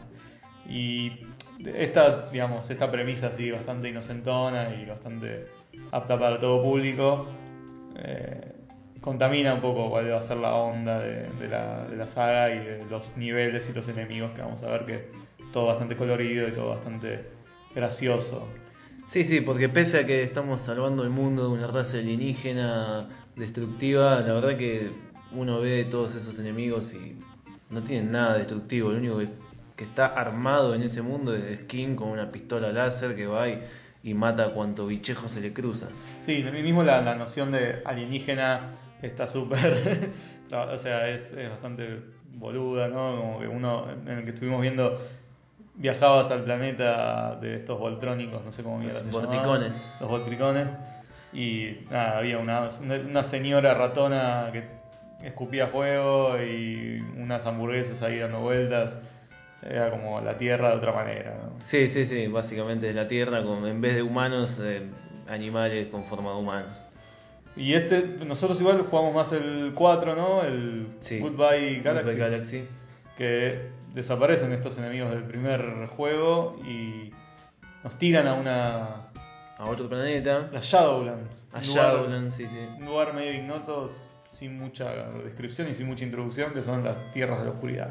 Y 0.68 1.20
esta, 1.66 2.30
digamos, 2.30 2.68
esta 2.70 2.90
premisa 2.90 3.28
así 3.28 3.50
bastante 3.50 3.88
inocentona 3.88 4.74
y 4.74 4.86
bastante 4.86 5.46
apta 5.92 6.18
para 6.18 6.38
todo 6.38 6.62
público. 6.62 7.26
Eh, 7.96 8.57
contamina 9.00 9.54
un 9.54 9.60
poco 9.60 9.90
cuál 9.90 10.10
va 10.10 10.18
a 10.18 10.22
ser 10.22 10.38
la 10.38 10.54
onda 10.54 11.00
de, 11.00 11.28
de 11.28 11.48
la, 11.48 11.86
de 11.86 11.96
la 11.96 12.06
saga 12.06 12.54
y 12.54 12.58
de 12.58 12.84
los 12.90 13.16
niveles 13.16 13.68
y 13.68 13.72
los 13.72 13.88
enemigos 13.88 14.32
que 14.32 14.42
vamos 14.42 14.62
a 14.62 14.70
ver 14.70 14.86
que 14.86 15.10
todo 15.52 15.66
bastante 15.66 15.96
colorido 15.96 16.48
y 16.48 16.52
todo 16.52 16.70
bastante 16.70 17.24
gracioso. 17.74 18.48
Sí, 19.06 19.24
sí, 19.24 19.40
porque 19.40 19.68
pese 19.68 20.00
a 20.00 20.06
que 20.06 20.22
estamos 20.22 20.60
salvando 20.60 21.02
el 21.02 21.10
mundo 21.10 21.44
de 21.44 21.48
una 21.48 21.66
raza 21.66 21.98
alienígena 21.98 23.08
destructiva, 23.36 24.20
la 24.20 24.34
verdad 24.34 24.56
que 24.56 24.90
uno 25.32 25.60
ve 25.60 25.84
todos 25.84 26.14
esos 26.14 26.38
enemigos 26.38 26.92
y 26.94 27.16
no 27.70 27.82
tienen 27.82 28.10
nada 28.10 28.36
destructivo. 28.36 28.90
Lo 28.90 28.98
único 28.98 29.18
que, 29.18 29.28
que 29.76 29.84
está 29.84 30.06
armado 30.06 30.74
en 30.74 30.82
ese 30.82 31.00
mundo 31.00 31.34
es 31.34 31.60
Skin 31.60 31.96
con 31.96 32.08
una 32.08 32.30
pistola 32.30 32.70
láser 32.70 33.16
que 33.16 33.26
va 33.26 33.48
y, 33.48 33.62
y 34.02 34.12
mata 34.12 34.44
a 34.44 34.50
cuanto 34.50 34.86
bichejo 34.86 35.28
se 35.28 35.40
le 35.40 35.54
cruza. 35.54 35.86
Sí, 36.20 36.44
mismo 36.62 36.82
la, 36.82 37.00
la 37.00 37.14
noción 37.14 37.50
de 37.52 37.80
alienígena 37.86 38.72
está 39.02 39.26
súper. 39.26 40.10
o 40.52 40.78
sea, 40.78 41.08
es, 41.08 41.32
es 41.32 41.50
bastante 41.50 42.00
boluda, 42.32 42.88
¿no? 42.88 43.16
Como 43.16 43.40
que 43.40 43.48
uno, 43.48 43.86
en 43.90 44.08
el 44.08 44.24
que 44.24 44.30
estuvimos 44.30 44.60
viendo, 44.60 45.00
viajabas 45.74 46.30
al 46.30 46.44
planeta 46.44 47.36
de 47.36 47.56
estos 47.56 47.78
voltrónicos, 47.78 48.44
no 48.44 48.52
sé 48.52 48.62
cómo 48.62 48.82
Los 48.82 48.92
se 48.92 49.10
vorticones. 49.10 49.96
Los 50.00 50.10
voltricones. 50.10 50.70
Y 51.32 51.78
nada, 51.90 52.18
había 52.18 52.38
una, 52.38 52.68
una 53.08 53.22
señora 53.22 53.74
ratona 53.74 54.50
que 54.52 54.64
escupía 55.22 55.66
fuego 55.66 56.38
y 56.38 57.00
unas 57.16 57.44
hamburguesas 57.46 58.02
ahí 58.02 58.18
dando 58.18 58.40
vueltas. 58.40 58.98
Era 59.62 59.90
como 59.90 60.20
la 60.20 60.36
Tierra 60.36 60.70
de 60.70 60.76
otra 60.76 60.92
manera, 60.92 61.36
¿no? 61.42 61.60
Sí, 61.60 61.88
sí, 61.88 62.06
sí, 62.06 62.28
básicamente 62.28 62.88
es 62.88 62.94
la 62.94 63.08
Tierra 63.08 63.42
con, 63.42 63.66
en 63.66 63.80
vez 63.80 63.96
de 63.96 64.02
humanos, 64.02 64.60
eh, 64.62 64.82
animales 65.28 65.88
con 65.88 66.04
forma 66.04 66.30
de 66.30 66.36
humanos. 66.36 66.86
Y 67.58 67.74
este, 67.74 68.02
nosotros 68.24 68.60
igual 68.60 68.78
jugamos 68.88 69.14
más 69.14 69.32
el 69.32 69.72
4, 69.74 70.14
¿no? 70.14 70.42
El 70.42 70.86
Sí. 71.00 71.18
Goodbye 71.18 71.80
Galaxy. 71.80 72.12
Goodbye 72.12 72.30
Galaxy. 72.30 72.64
Que 73.16 73.70
desaparecen 73.92 74.52
estos 74.52 74.78
enemigos 74.78 75.10
del 75.10 75.24
primer 75.24 75.88
juego 75.88 76.56
y 76.64 77.10
nos 77.82 77.98
tiran 77.98 78.28
a 78.28 78.34
una. 78.34 79.08
A 79.58 79.64
otro 79.64 79.88
planeta. 79.88 80.48
las 80.52 80.66
Shadowlands. 80.66 81.48
A 81.52 81.60
Shadowlands, 81.60 82.32
sí, 82.32 82.46
sí. 82.46 82.60
Un 82.78 82.86
lugar 82.86 83.12
medio 83.12 83.32
ignoto, 83.32 83.88
sin 84.28 84.56
mucha 84.56 85.10
descripción 85.24 85.68
y 85.68 85.74
sin 85.74 85.88
mucha 85.88 86.04
introducción, 86.04 86.54
que 86.54 86.62
son 86.62 86.84
las 86.84 87.10
tierras 87.10 87.40
de 87.40 87.46
la 87.46 87.50
oscuridad. 87.50 87.90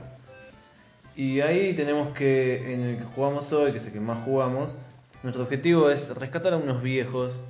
Y 1.17 1.41
ahí 1.41 1.73
tenemos 1.73 2.13
que, 2.13 2.73
en 2.73 2.81
el 2.81 2.97
que 2.99 3.03
jugamos 3.03 3.51
hoy, 3.51 3.73
que 3.73 3.79
es 3.79 3.85
el 3.87 3.91
que 3.91 3.99
más 3.99 4.23
jugamos, 4.23 4.77
nuestro 5.23 5.43
objetivo 5.43 5.89
es 5.89 6.15
rescatar 6.15 6.53
a 6.53 6.57
unos 6.57 6.81
viejos 6.81 7.41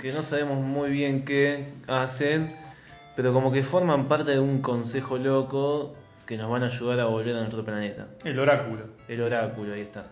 que 0.00 0.12
no 0.12 0.22
sabemos 0.22 0.58
muy 0.58 0.90
bien 0.90 1.24
qué 1.24 1.66
hacen, 1.88 2.54
pero 3.16 3.32
como 3.32 3.52
que 3.52 3.62
forman 3.62 4.06
parte 4.08 4.30
de 4.32 4.38
un 4.38 4.60
consejo 4.62 5.18
loco 5.18 5.94
que 6.26 6.36
nos 6.36 6.50
van 6.50 6.62
a 6.62 6.66
ayudar 6.66 7.00
a 7.00 7.06
volver 7.06 7.34
a 7.36 7.40
nuestro 7.40 7.64
planeta. 7.64 8.08
El 8.24 8.38
oráculo. 8.38 8.84
El 9.08 9.20
oráculo, 9.20 9.74
ahí 9.74 9.80
está. 9.80 10.06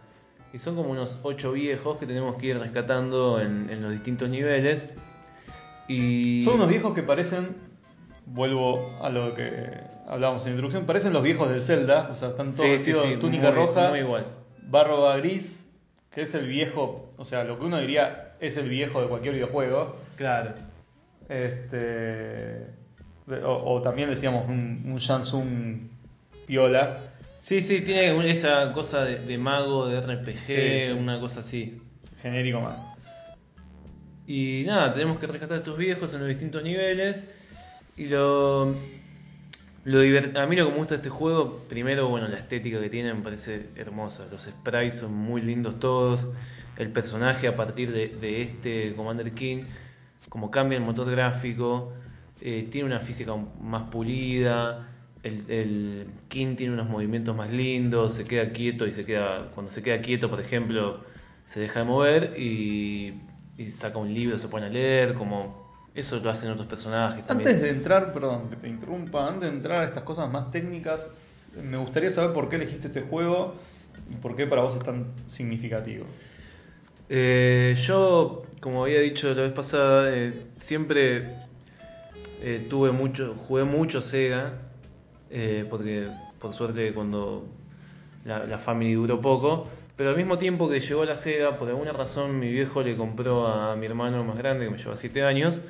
Y 0.53 0.59
son 0.59 0.75
como 0.77 0.91
unos 0.91 1.19
ocho 1.23 1.53
viejos 1.53 1.99
que 1.99 2.07
tenemos 2.07 2.37
que 2.37 2.47
ir 2.47 2.59
rescatando 2.59 3.41
en, 3.41 3.69
en 3.71 3.83
los 3.83 3.93
distintos 3.93 4.29
niveles. 4.29 4.89
Y... 5.87 6.43
Son 6.45 6.55
unos 6.55 6.69
viejos 6.69 6.95
que 6.95 7.03
parecen, 7.03 7.57
vuelvo 8.27 8.99
a 9.01 9.09
lo 9.11 9.35
que 9.35 9.71
hablábamos 10.07 10.43
en 10.45 10.49
la 10.49 10.55
introducción, 10.57 10.85
parecen 10.87 11.13
los 11.13 11.23
viejos 11.23 11.49
del 11.51 11.63
Zelda, 11.63 12.09
o 12.11 12.15
sea, 12.17 12.31
están 12.31 12.47
todos 12.47 12.61
Sí, 12.61 12.71
vestidos 12.71 13.03
sí, 13.05 13.17
túnica 13.17 13.51
muy- 13.51 13.57
roja, 13.67 13.91
muy 13.91 14.01
igual. 14.01 14.27
barba 14.67 15.17
gris, 15.19 15.71
que 16.11 16.23
es 16.23 16.35
el 16.35 16.47
viejo, 16.49 17.13
o 17.17 17.25
sea, 17.25 17.45
lo 17.45 17.59
que 17.59 17.67
uno 17.67 17.79
diría 17.79 18.28
es 18.41 18.57
el 18.57 18.69
viejo 18.69 19.01
de 19.01 19.09
cualquier 19.09 19.35
videojuego. 19.35 19.97
Claro. 20.17 20.55
Este, 21.29 22.67
o, 23.45 23.75
o 23.75 23.83
también 23.83 24.09
decíamos 24.09 24.49
un, 24.49 24.83
un 24.87 24.97
Shansung 24.97 25.89
piola. 26.47 26.99
Sí, 27.39 27.63
sí, 27.63 27.83
tiene 27.83 28.31
esa 28.31 28.73
cosa 28.73 29.05
de, 29.05 29.21
de 29.21 29.39
mago, 29.39 29.87
de 29.87 30.01
RPG, 30.01 30.39
sí. 30.47 30.93
una 30.93 31.21
cosa 31.21 31.41
así. 31.41 31.81
genérico 32.21 32.61
más. 32.61 32.77
Y 34.27 34.65
nada, 34.67 34.93
tenemos 34.93 35.19
que 35.19 35.27
rescatar 35.27 35.55
a 35.55 35.59
estos 35.59 35.79
viejos 35.79 36.13
en 36.15 36.21
los 36.21 36.29
distintos 36.29 36.63
niveles. 36.63 37.27
Y 37.97 38.07
lo, 38.07 38.75
lo 39.89 40.01
a 40.01 40.47
mí 40.47 40.55
lo 40.57 40.67
que 40.67 40.71
me 40.71 40.77
gusta 40.77 40.95
de 40.95 40.97
este 40.97 41.09
juego, 41.09 41.61
primero, 41.67 42.09
bueno, 42.09 42.29
la 42.29 42.37
estética 42.37 42.79
que 42.79 42.91
tiene 42.91 43.15
me 43.15 43.23
parece 43.23 43.71
hermosa. 43.75 44.27
Los 44.31 44.43
sprites 44.43 44.97
son 44.97 45.15
muy 45.15 45.41
lindos 45.41 45.81
todos. 45.81 46.29
El 46.77 46.91
personaje 46.91 47.49
a 47.49 47.57
partir 47.57 47.91
de, 47.91 48.09
de 48.09 48.43
este 48.43 48.95
Commander 48.95 49.33
King, 49.33 49.65
como 50.29 50.51
cambia 50.51 50.77
el 50.77 50.85
motor 50.85 51.11
gráfico, 51.11 51.95
eh, 52.43 52.69
tiene 52.71 52.87
una 52.87 53.01
física 53.01 53.35
más 53.63 53.85
pulida. 53.85 54.89
El, 55.23 55.51
el 55.51 56.07
King 56.29 56.55
tiene 56.57 56.75
unos 56.75 56.89
movimientos 56.91 57.35
más 57.35 57.51
lindos, 57.51 58.13
se 58.13 58.25
queda 58.25 58.51
quieto 58.53 58.87
y 58.87 58.93
se 58.93 59.07
queda. 59.07 59.51
Cuando 59.55 59.73
se 59.73 59.83
queda 59.83 60.03
quieto, 60.03 60.29
por 60.29 60.41
ejemplo, 60.41 61.03
se 61.47 61.61
deja 61.61 61.81
de 61.81 61.87
mover 61.87 62.35
y, 62.39 63.15
y 63.57 63.71
saca 63.71 63.97
un 63.97 64.13
libro, 64.13 64.39
se 64.39 64.49
pone 64.49 64.67
a 64.67 64.69
leer, 64.69 65.15
como 65.15 65.58
eso 66.01 66.19
lo 66.21 66.31
hacen 66.31 66.51
otros 66.51 66.67
personajes 66.67 67.27
también. 67.27 67.49
Antes 67.49 67.63
de 67.63 67.71
entrar, 67.71 68.13
perdón 68.13 68.49
que 68.51 68.57
te 68.57 68.69
interrumpa, 68.69 69.27
antes 69.27 69.51
de 69.51 69.57
entrar 69.57 69.83
a 69.83 69.85
estas 69.85 70.03
cosas 70.03 70.31
más 70.31 70.51
técnicas, 70.51 71.11
me 71.63 71.77
gustaría 71.77 72.11
saber 72.11 72.33
por 72.33 72.49
qué 72.49 72.57
elegiste 72.57 72.89
este 72.89 73.03
juego 73.03 73.55
y 74.11 74.17
por 74.17 74.37
qué 74.37 74.47
para 74.47 74.63
vos 74.63 74.75
es 74.75 74.83
tan 74.83 75.07
significativo. 75.27 76.05
Eh, 77.09 77.75
yo, 77.83 78.43
como 78.61 78.85
había 78.85 79.01
dicho 79.01 79.33
la 79.35 79.43
vez 79.43 79.53
pasada, 79.53 80.15
eh, 80.15 80.33
siempre 80.61 81.25
eh, 82.43 82.67
tuve 82.69 82.93
mucho, 82.93 83.35
jugué 83.47 83.65
mucho 83.65 84.03
Sega, 84.03 84.53
porque 85.69 86.07
por 86.39 86.55
suerte 86.55 86.93
cuando 86.95 87.47
la, 88.25 88.45
la 88.45 88.59
Family 88.59 88.95
duró 88.95 89.21
poco, 89.21 89.69
pero 89.97 90.11
al 90.11 90.17
mismo 90.17 90.39
tiempo 90.39 90.69
que 90.69 90.81
llegó 90.81 91.05
la 91.05 91.17
Sega, 91.17 91.59
por 91.59 91.69
alguna 91.69 91.93
razón 91.93 92.39
mi 92.39 92.51
viejo 92.51 92.83
le 92.83 92.97
compró 92.97 93.47
a 93.47 93.75
mi 93.75 93.87
hermano 93.87 94.23
más 94.25 94.39
grande, 94.39 94.67
que 94.67 94.71
me 94.71 94.79
lleva 94.79 94.97
7 94.97 95.23
años, 95.25 95.61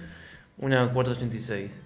una 0.58 0.92
486. 0.92 1.82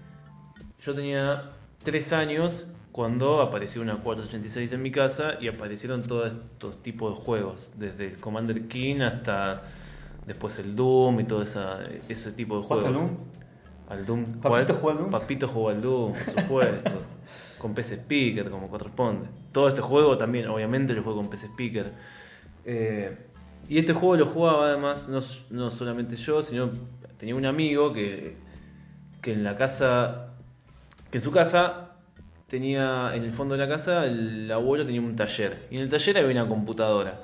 Yo 0.80 0.94
tenía 0.94 1.52
3 1.84 2.12
años 2.12 2.66
cuando 2.90 3.40
apareció 3.40 3.82
una 3.82 3.96
486 3.96 4.72
en 4.72 4.82
mi 4.82 4.90
casa 4.90 5.34
y 5.40 5.48
aparecieron 5.48 6.02
todos 6.02 6.32
estos 6.32 6.82
tipos 6.82 7.18
de 7.18 7.24
juegos, 7.24 7.72
desde 7.76 8.08
el 8.08 8.18
Commander 8.18 8.68
King 8.68 9.00
hasta 9.00 9.62
después 10.26 10.58
el 10.58 10.76
Doom 10.76 11.20
y 11.20 11.24
todo 11.24 11.42
esa, 11.42 11.80
ese 12.08 12.32
tipo 12.32 12.60
de 12.60 12.66
juegos. 12.66 12.84
¿Jugaste 12.84 12.98
al 12.98 13.06
Doom? 13.06 13.18
Al 13.88 14.06
Doom. 14.06 14.40
¿Papito 14.40 14.74
jugó 14.74 14.90
al 14.90 14.98
Doom? 14.98 15.10
Papito 15.10 15.48
jugó 15.48 15.68
al 15.70 15.82
Doom, 15.82 16.12
por 16.12 16.42
supuesto. 16.42 16.90
con 17.58 17.74
PC 17.74 17.94
Speaker, 17.94 18.50
como 18.50 18.68
corresponde. 18.68 19.28
Todo 19.52 19.68
este 19.68 19.80
juego 19.80 20.18
también, 20.18 20.48
obviamente, 20.48 20.92
lo 20.94 21.02
juego 21.02 21.20
con 21.20 21.30
PC 21.30 21.46
Speaker. 21.46 21.92
Eh, 22.64 23.16
y 23.68 23.78
este 23.78 23.92
juego 23.92 24.16
lo 24.16 24.26
jugaba 24.26 24.66
además, 24.66 25.08
no, 25.08 25.20
no 25.50 25.70
solamente 25.70 26.16
yo, 26.16 26.42
sino 26.42 26.70
tenía 27.18 27.36
un 27.36 27.46
amigo 27.46 27.92
que, 27.92 28.36
que 29.22 29.32
en 29.32 29.44
la 29.44 29.56
casa, 29.56 30.28
que 31.10 31.18
en 31.18 31.22
su 31.22 31.30
casa 31.30 31.92
tenía, 32.48 33.12
en 33.14 33.22
el 33.22 33.32
fondo 33.32 33.56
de 33.56 33.66
la 33.66 33.68
casa, 33.68 34.04
el 34.04 34.50
abuelo 34.52 34.84
tenía 34.84 35.00
un 35.00 35.16
taller. 35.16 35.66
Y 35.70 35.76
en 35.76 35.82
el 35.82 35.88
taller 35.88 36.18
había 36.18 36.42
una 36.42 36.48
computadora 36.48 37.18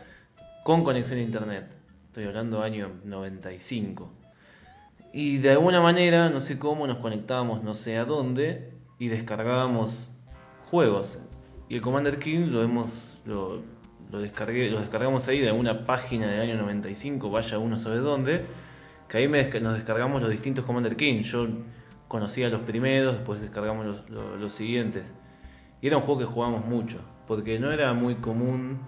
con 0.62 0.84
conexión 0.84 1.18
a 1.18 1.22
internet. 1.22 1.66
Estoy 2.06 2.24
hablando 2.24 2.62
año 2.62 2.90
95. 3.04 4.10
Y 5.12 5.38
de 5.38 5.50
alguna 5.50 5.80
manera, 5.80 6.30
no 6.30 6.40
sé 6.40 6.58
cómo, 6.58 6.86
nos 6.86 6.98
conectábamos 6.98 7.62
no 7.62 7.74
sé 7.74 7.98
a 7.98 8.04
dónde 8.04 8.72
y 8.98 9.08
descargábamos 9.08 10.10
juegos. 10.70 11.18
Y 11.68 11.74
el 11.74 11.82
Commander 11.82 12.18
King 12.18 12.46
lo 12.50 12.62
hemos 12.62 13.18
lo, 13.24 13.62
lo 14.10 14.20
descargué, 14.20 14.70
lo 14.70 14.80
descargamos 14.80 15.28
ahí 15.28 15.40
de 15.40 15.48
alguna 15.48 15.84
página 15.84 16.26
del 16.28 16.40
año 16.40 16.56
95, 16.56 17.30
vaya 17.30 17.58
uno 17.58 17.78
sabe 17.78 17.98
dónde, 17.98 18.46
que 19.08 19.18
ahí 19.18 19.28
me 19.28 19.44
nos 19.60 19.74
descargamos 19.74 20.22
los 20.22 20.30
distintos 20.30 20.64
Commander 20.64 20.96
King. 20.96 21.22
Yo 21.22 21.48
conocía 22.08 22.48
los 22.48 22.62
primeros, 22.62 23.16
después 23.16 23.40
descargamos 23.40 24.02
los, 24.08 24.52
siguientes. 24.52 25.14
Y 25.80 25.86
era 25.86 25.98
un 25.98 26.02
juego 26.02 26.20
que 26.20 26.26
jugábamos 26.26 26.64
mucho, 26.64 27.00
porque 27.26 27.58
no 27.58 27.70
era 27.70 27.92
muy 27.92 28.16
común 28.16 28.80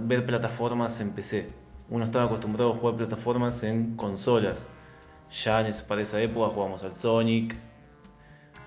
ver 0.00 0.24
plataformas 0.24 1.00
en 1.00 1.12
PC. 1.12 1.50
Uno 1.90 2.04
estaba 2.04 2.24
acostumbrado 2.24 2.72
a 2.72 2.76
jugar 2.76 2.96
plataformas 2.96 3.62
en 3.62 3.96
consolas. 3.96 4.66
Ya 5.44 5.60
en 5.60 5.66
esa, 5.66 5.86
para 5.86 6.02
esa 6.02 6.20
época 6.20 6.54
jugábamos 6.54 6.82
al 6.84 6.94
Sonic, 6.94 7.56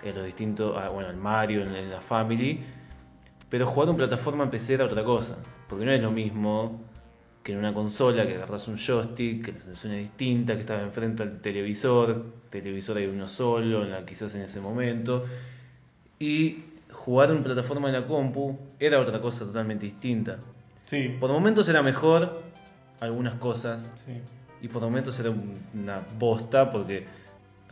en 0.04 0.16
los 0.16 0.26
distintos, 0.26 0.78
ah, 0.78 0.90
bueno, 0.90 1.10
al 1.10 1.18
Mario, 1.18 1.64
en, 1.64 1.90
la 1.90 2.02
Family. 2.02 2.64
Pero 3.50 3.66
jugar 3.66 3.90
en 3.90 3.96
plataforma 3.96 4.44
en 4.44 4.50
PC 4.50 4.76
era 4.76 4.86
otra 4.86 5.04
cosa, 5.04 5.38
porque 5.68 5.86
no 5.86 5.92
es 5.92 6.02
lo 6.02 6.12
mismo 6.12 6.82
que 7.44 7.54
en 7.54 7.58
una 7.60 7.74
consola 7.74 8.28
que 8.28 8.36
agarras 8.36 8.68
un 8.68 8.78
joystick, 8.78 9.46
que 9.46 9.52
la 9.54 9.60
sensación 9.60 9.94
es 9.94 10.00
distinta, 10.02 10.54
que 10.56 10.60
estás 10.62 10.82
enfrente 10.84 11.24
al 11.24 11.40
televisor, 11.42 12.26
televisor 12.50 12.98
hay 12.98 13.06
uno 13.08 13.28
solo, 13.28 13.84
en 13.84 13.92
la- 13.92 14.06
quizás 14.06 14.36
en 14.36 14.42
ese 14.42 14.60
momento. 14.60 15.26
Y 16.20 16.64
jugar 16.92 17.32
en 17.32 17.44
plataforma 17.44 17.88
en 17.88 17.94
la 17.94 18.06
compu 18.06 18.58
era 18.80 19.00
otra 19.00 19.22
cosa 19.22 19.46
totalmente 19.46 19.86
distinta. 19.86 20.38
Sí, 20.86 21.16
Por 21.20 21.32
momentos 21.32 21.68
era 21.70 21.82
mejor 21.82 22.42
algunas 23.00 23.36
cosas, 23.36 23.92
sí. 23.96 24.20
y 24.62 24.68
por 24.68 24.82
momentos 24.82 25.18
era 25.20 25.30
una 25.30 26.04
bosta 26.18 26.72
porque, 26.72 27.06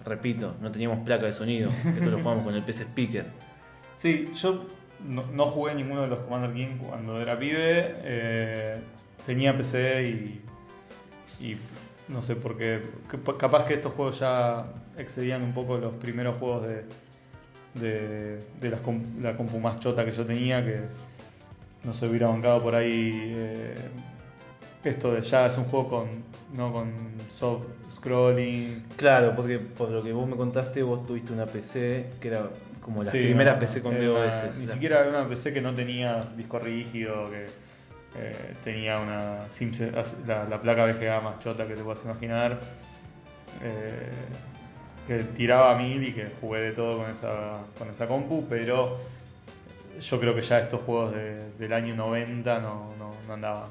repito, 0.06 0.56
no 0.62 0.71
teníamos 0.71 0.99
placa 1.06 1.25
de 1.25 1.34
sonido. 1.34 1.69
Esto 1.95 2.10
lo 2.10 2.19
jugamos 2.19 2.45
con 2.45 2.53
el 2.56 2.63
PC 2.63 2.84
Speaker. 2.84 3.25
Sí, 3.95 4.25
yo 4.36 4.65
no, 5.06 5.23
no 5.34 5.47
jugué 5.47 5.73
ninguno 5.75 6.03
de 6.03 6.08
los 6.08 6.19
Commander 6.19 6.53
King 6.53 6.77
cuando 6.77 7.19
era 7.19 7.38
pibe. 7.38 7.95
eh, 8.03 8.77
tenía 9.28 9.56
PC 9.56 10.04
y, 10.10 10.42
y 11.46 11.58
no 12.08 12.22
sé 12.24 12.36
por 12.36 12.58
qué. 12.58 12.82
que- 13.12 13.38
Capaz 13.38 13.66
que 13.66 13.76
estos 13.76 13.94
juegos 13.94 14.20
ya 14.20 14.66
excedían 14.98 15.44
un 15.44 15.54
poco 15.54 15.78
los 15.78 15.94
primeros 15.96 16.38
juegos 16.40 16.66
de, 16.68 16.86
de, 17.76 18.40
de 18.60 18.70
las 18.72 18.80
la 19.22 19.36
compu 19.38 19.60
más 19.60 19.80
chota 19.80 20.04
que 20.04 20.12
yo 20.12 20.26
tenía. 20.26 20.66
Que 20.66 20.80
no 21.84 21.94
se 21.94 22.08
hubiera 22.08 22.30
bancado 22.30 22.63
por 22.63 22.74
ahí. 22.74 23.12
eh, 23.36 23.76
esto 24.84 25.12
de 25.13 25.22
ya 25.22 25.48
es 25.48 25.58
un 25.58 25.66
juego 25.66 25.90
con, 25.90 26.08
no 26.56 26.72
con 26.72 26.94
soft 27.30 27.66
scrolling. 27.92 28.86
Claro, 28.96 29.36
porque 29.36 29.60
por 29.60 29.90
lo 29.90 30.02
que 30.02 30.13
vos 30.13 30.28
me 30.30 30.38
contaste, 30.38 30.82
vos 30.82 31.06
tuviste 31.06 31.34
una 31.34 31.46
PC 31.46 32.10
que 32.22 32.30
era 32.30 32.50
como 32.80 33.04
las 33.04 33.12
Sí, 33.12 33.20
primeras 33.20 33.56
no, 33.56 33.60
PC 33.60 33.82
con 33.82 34.00
DOS. 34.00 34.58
Ni 34.60 34.66
La- 34.66 34.72
siquiera 34.74 35.00
era 35.02 35.10
una 35.10 35.28
PC 35.28 35.52
que 35.52 35.60
no 35.62 35.74
tenía 35.76 36.22
disco 36.38 36.58
rígido, 36.60 37.30
que 37.30 37.48
eh, 38.15 38.56
tenía 38.63 39.00
una 39.00 39.39
la, 40.26 40.46
la 40.46 40.62
placa 40.62 40.86
VGA 40.86 41.22
más 41.22 41.39
chota 41.39 41.67
que 41.67 41.76
te 41.76 41.84
puedas 41.84 42.04
imaginar. 42.04 42.60
eh, 43.62 44.10
que 45.08 45.24
tiraba 45.24 45.74
a 45.74 45.78
mil 45.78 46.04
y 46.04 46.12
que 46.13 46.28
jugué 46.41 46.60
de 46.60 46.72
todo 46.74 46.98
con 46.98 47.10
esa, 47.10 47.54
con 47.78 47.89
esa 47.89 48.08
compu, 48.10 48.46
pero 48.50 48.98
yo 50.02 50.20
creo 50.20 50.36
que 50.36 50.41
ya 50.41 50.60
estos 50.60 50.82
juegos 50.82 51.13
de- 51.15 51.50
del 51.58 51.72
año 51.72 51.96
90 51.96 52.60
no, 52.60 52.93
no, 53.00 53.12
no 53.26 53.34
andaban. 53.34 53.70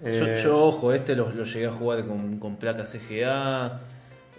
Yo, 0.00 0.08
Eh, 0.26 0.36
yo, 0.36 0.58
ojo, 0.58 0.92
este 0.92 1.14
lo, 1.16 1.30
lo 1.32 1.44
llegué 1.44 1.66
a 1.66 1.72
jugar 1.72 2.04
con, 2.06 2.38
con 2.38 2.56
placas 2.56 2.90
CGA. 2.92 3.80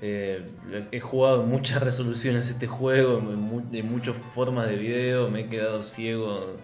Eh, 0.06 0.44
he 0.92 1.00
jugado 1.00 1.44
en 1.44 1.50
muchas 1.50 1.82
resoluciones 1.90 2.50
este 2.50 2.68
juego, 2.68 3.20
en, 3.20 3.76
en 3.76 3.90
muchas 3.90 4.16
formas 4.36 4.68
de 4.68 4.76
video. 4.76 5.30
Me 5.30 5.42
he 5.42 5.48
quedado 5.48 5.82
ciego 5.84 6.58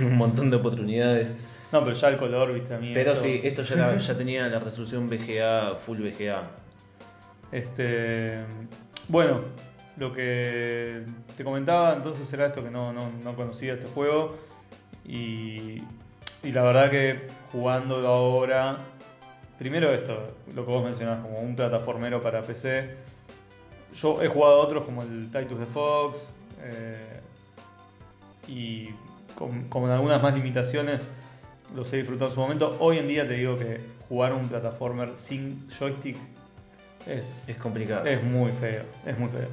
en 0.00 0.06
un 0.06 0.16
montón 0.16 0.50
de 0.50 0.56
oportunidades. 0.56 1.28
no, 1.70 1.84
pero 1.84 1.92
ya 1.94 2.08
el 2.08 2.16
color, 2.16 2.52
viste, 2.52 2.74
a 2.74 2.78
mí. 2.78 2.90
Pero 2.92 3.12
esto- 3.12 3.22
sí, 3.24 3.40
esto 3.44 3.62
ya, 3.62 3.76
la- 3.76 3.96
ya 3.98 4.16
tenía 4.16 4.48
la 4.48 4.58
resolución 4.58 5.06
VGA, 5.08 5.76
full 5.76 5.98
VGA. 6.00 6.50
Este, 7.52 8.40
bueno, 9.08 9.40
lo 9.96 10.12
que 10.12 11.02
te 11.36 11.44
comentaba 11.44 11.94
entonces 11.94 12.32
era 12.32 12.46
esto 12.46 12.64
que 12.64 12.70
no, 12.70 12.92
no, 12.92 13.10
no 13.22 13.36
conocía 13.36 13.74
este 13.74 13.86
juego 13.86 14.36
y, 15.04 15.76
y 16.42 16.52
la 16.52 16.62
verdad 16.62 16.90
que 16.90 17.28
jugándolo 17.52 18.08
ahora, 18.08 18.78
primero 19.58 19.92
esto, 19.92 20.34
lo 20.54 20.64
que 20.64 20.70
vos 20.72 20.84
mencionás 20.84 21.18
como 21.20 21.38
un 21.38 21.54
plataformero 21.56 22.20
para 22.20 22.42
PC, 22.42 22.90
yo 23.94 24.22
he 24.22 24.28
jugado 24.28 24.60
otros 24.60 24.84
como 24.84 25.02
el 25.02 25.30
Titus 25.30 25.58
de 25.60 25.66
Fox 25.66 26.28
eh, 26.62 27.20
y 28.48 28.90
con, 29.34 29.64
con 29.68 29.90
algunas 29.90 30.22
más 30.22 30.34
limitaciones 30.34 31.06
los 31.74 31.92
he 31.92 31.98
disfrutado 31.98 32.28
en 32.30 32.34
su 32.34 32.40
momento. 32.40 32.76
Hoy 32.80 32.98
en 32.98 33.08
día 33.08 33.26
te 33.26 33.34
digo 33.34 33.56
que 33.58 33.80
jugar 34.08 34.32
un 34.32 34.48
plataformer 34.48 35.12
sin 35.16 35.66
joystick 35.70 36.16
es, 37.06 37.48
Es 37.48 37.56
complicado. 37.56 38.04
es 38.06 38.22
muy 38.22 38.50
feo, 38.52 38.82
es 39.06 39.18
muy 39.18 39.28
feo. 39.28 39.48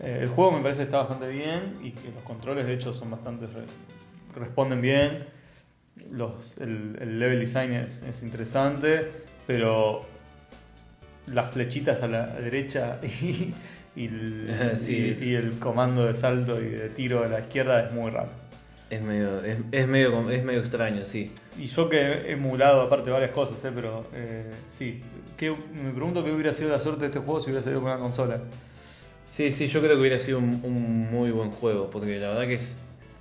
Eh, 0.00 0.18
el 0.22 0.28
juego 0.28 0.52
me 0.52 0.60
parece 0.60 0.78
que 0.80 0.84
está 0.84 0.98
bastante 0.98 1.28
bien 1.28 1.74
y 1.82 1.90
que 1.92 2.08
los 2.10 2.22
controles 2.24 2.66
de 2.66 2.74
hecho 2.74 2.92
son 2.92 3.10
bastante 3.10 3.46
re- 3.46 3.64
responden 4.40 4.80
bien. 4.80 5.26
Los, 6.10 6.58
el, 6.58 6.96
el 7.00 7.18
level 7.18 7.40
design 7.40 7.72
es, 7.72 8.02
es 8.02 8.22
interesante, 8.22 9.10
pero 9.46 10.04
las 11.26 11.50
flechitas 11.50 12.02
a 12.02 12.08
la 12.08 12.26
derecha 12.26 13.00
y, 13.02 13.52
y 13.96 14.04
el, 14.06 14.74
Sí. 14.76 15.16
y- 15.20 15.24
y 15.24 15.34
el 15.34 15.58
comando 15.58 16.04
de 16.06 16.14
salto 16.14 16.60
y 16.60 16.66
de 16.68 16.88
tiro 16.90 17.24
a 17.24 17.28
la 17.28 17.40
izquierda 17.40 17.86
es 17.86 17.92
muy 17.92 18.10
raro. 18.10 18.30
Es 18.88 19.02
medio, 19.02 19.44
es, 19.44 19.58
es 19.72 19.88
medio, 19.88 20.30
es 20.30 20.44
medio 20.44 20.60
extraño, 20.60 21.04
sí. 21.04 21.32
Y 21.58 21.66
yo 21.66 21.88
que 21.88 21.98
he 21.98 22.32
emulado 22.32 22.82
aparte 22.82 23.10
varias 23.10 23.32
cosas, 23.32 23.64
¿eh? 23.64 23.72
pero 23.74 24.06
eh, 24.14 24.48
sí, 24.68 25.00
¿Qué- 25.36 25.50
me 25.50 25.90
pregunto 25.90 26.22
qué 26.22 26.30
hubiera 26.30 26.52
sido 26.52 26.70
la 26.70 26.78
suerte 26.78 27.00
de 27.00 27.06
este 27.06 27.18
juego 27.18 27.40
si 27.40 27.46
hubiera 27.46 27.62
salido 27.62 27.82
con 27.82 27.90
una 27.90 27.98
consola. 28.00 28.38
Sí, 29.28 29.50
sí, 29.50 29.66
yo 29.66 29.80
creo 29.80 29.94
que 29.94 30.00
hubiera 30.00 30.20
sido 30.20 30.38
un, 30.38 30.60
un 30.62 31.10
muy 31.10 31.32
buen 31.32 31.50
juego, 31.50 31.90
porque 31.90 32.20
la 32.20 32.28
verdad 32.28 32.46
que 32.46 32.54
es, 32.54 32.76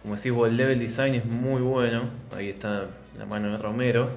como 0.05 0.15
decís 0.15 0.31
vos, 0.31 0.47
el 0.49 0.55
level 0.57 0.79
design 0.79 1.15
es 1.15 1.25
muy 1.25 1.61
bueno, 1.61 2.03
ahí 2.35 2.49
está 2.49 2.87
la 3.17 3.25
mano 3.25 3.51
de 3.51 3.57
Romero, 3.57 4.09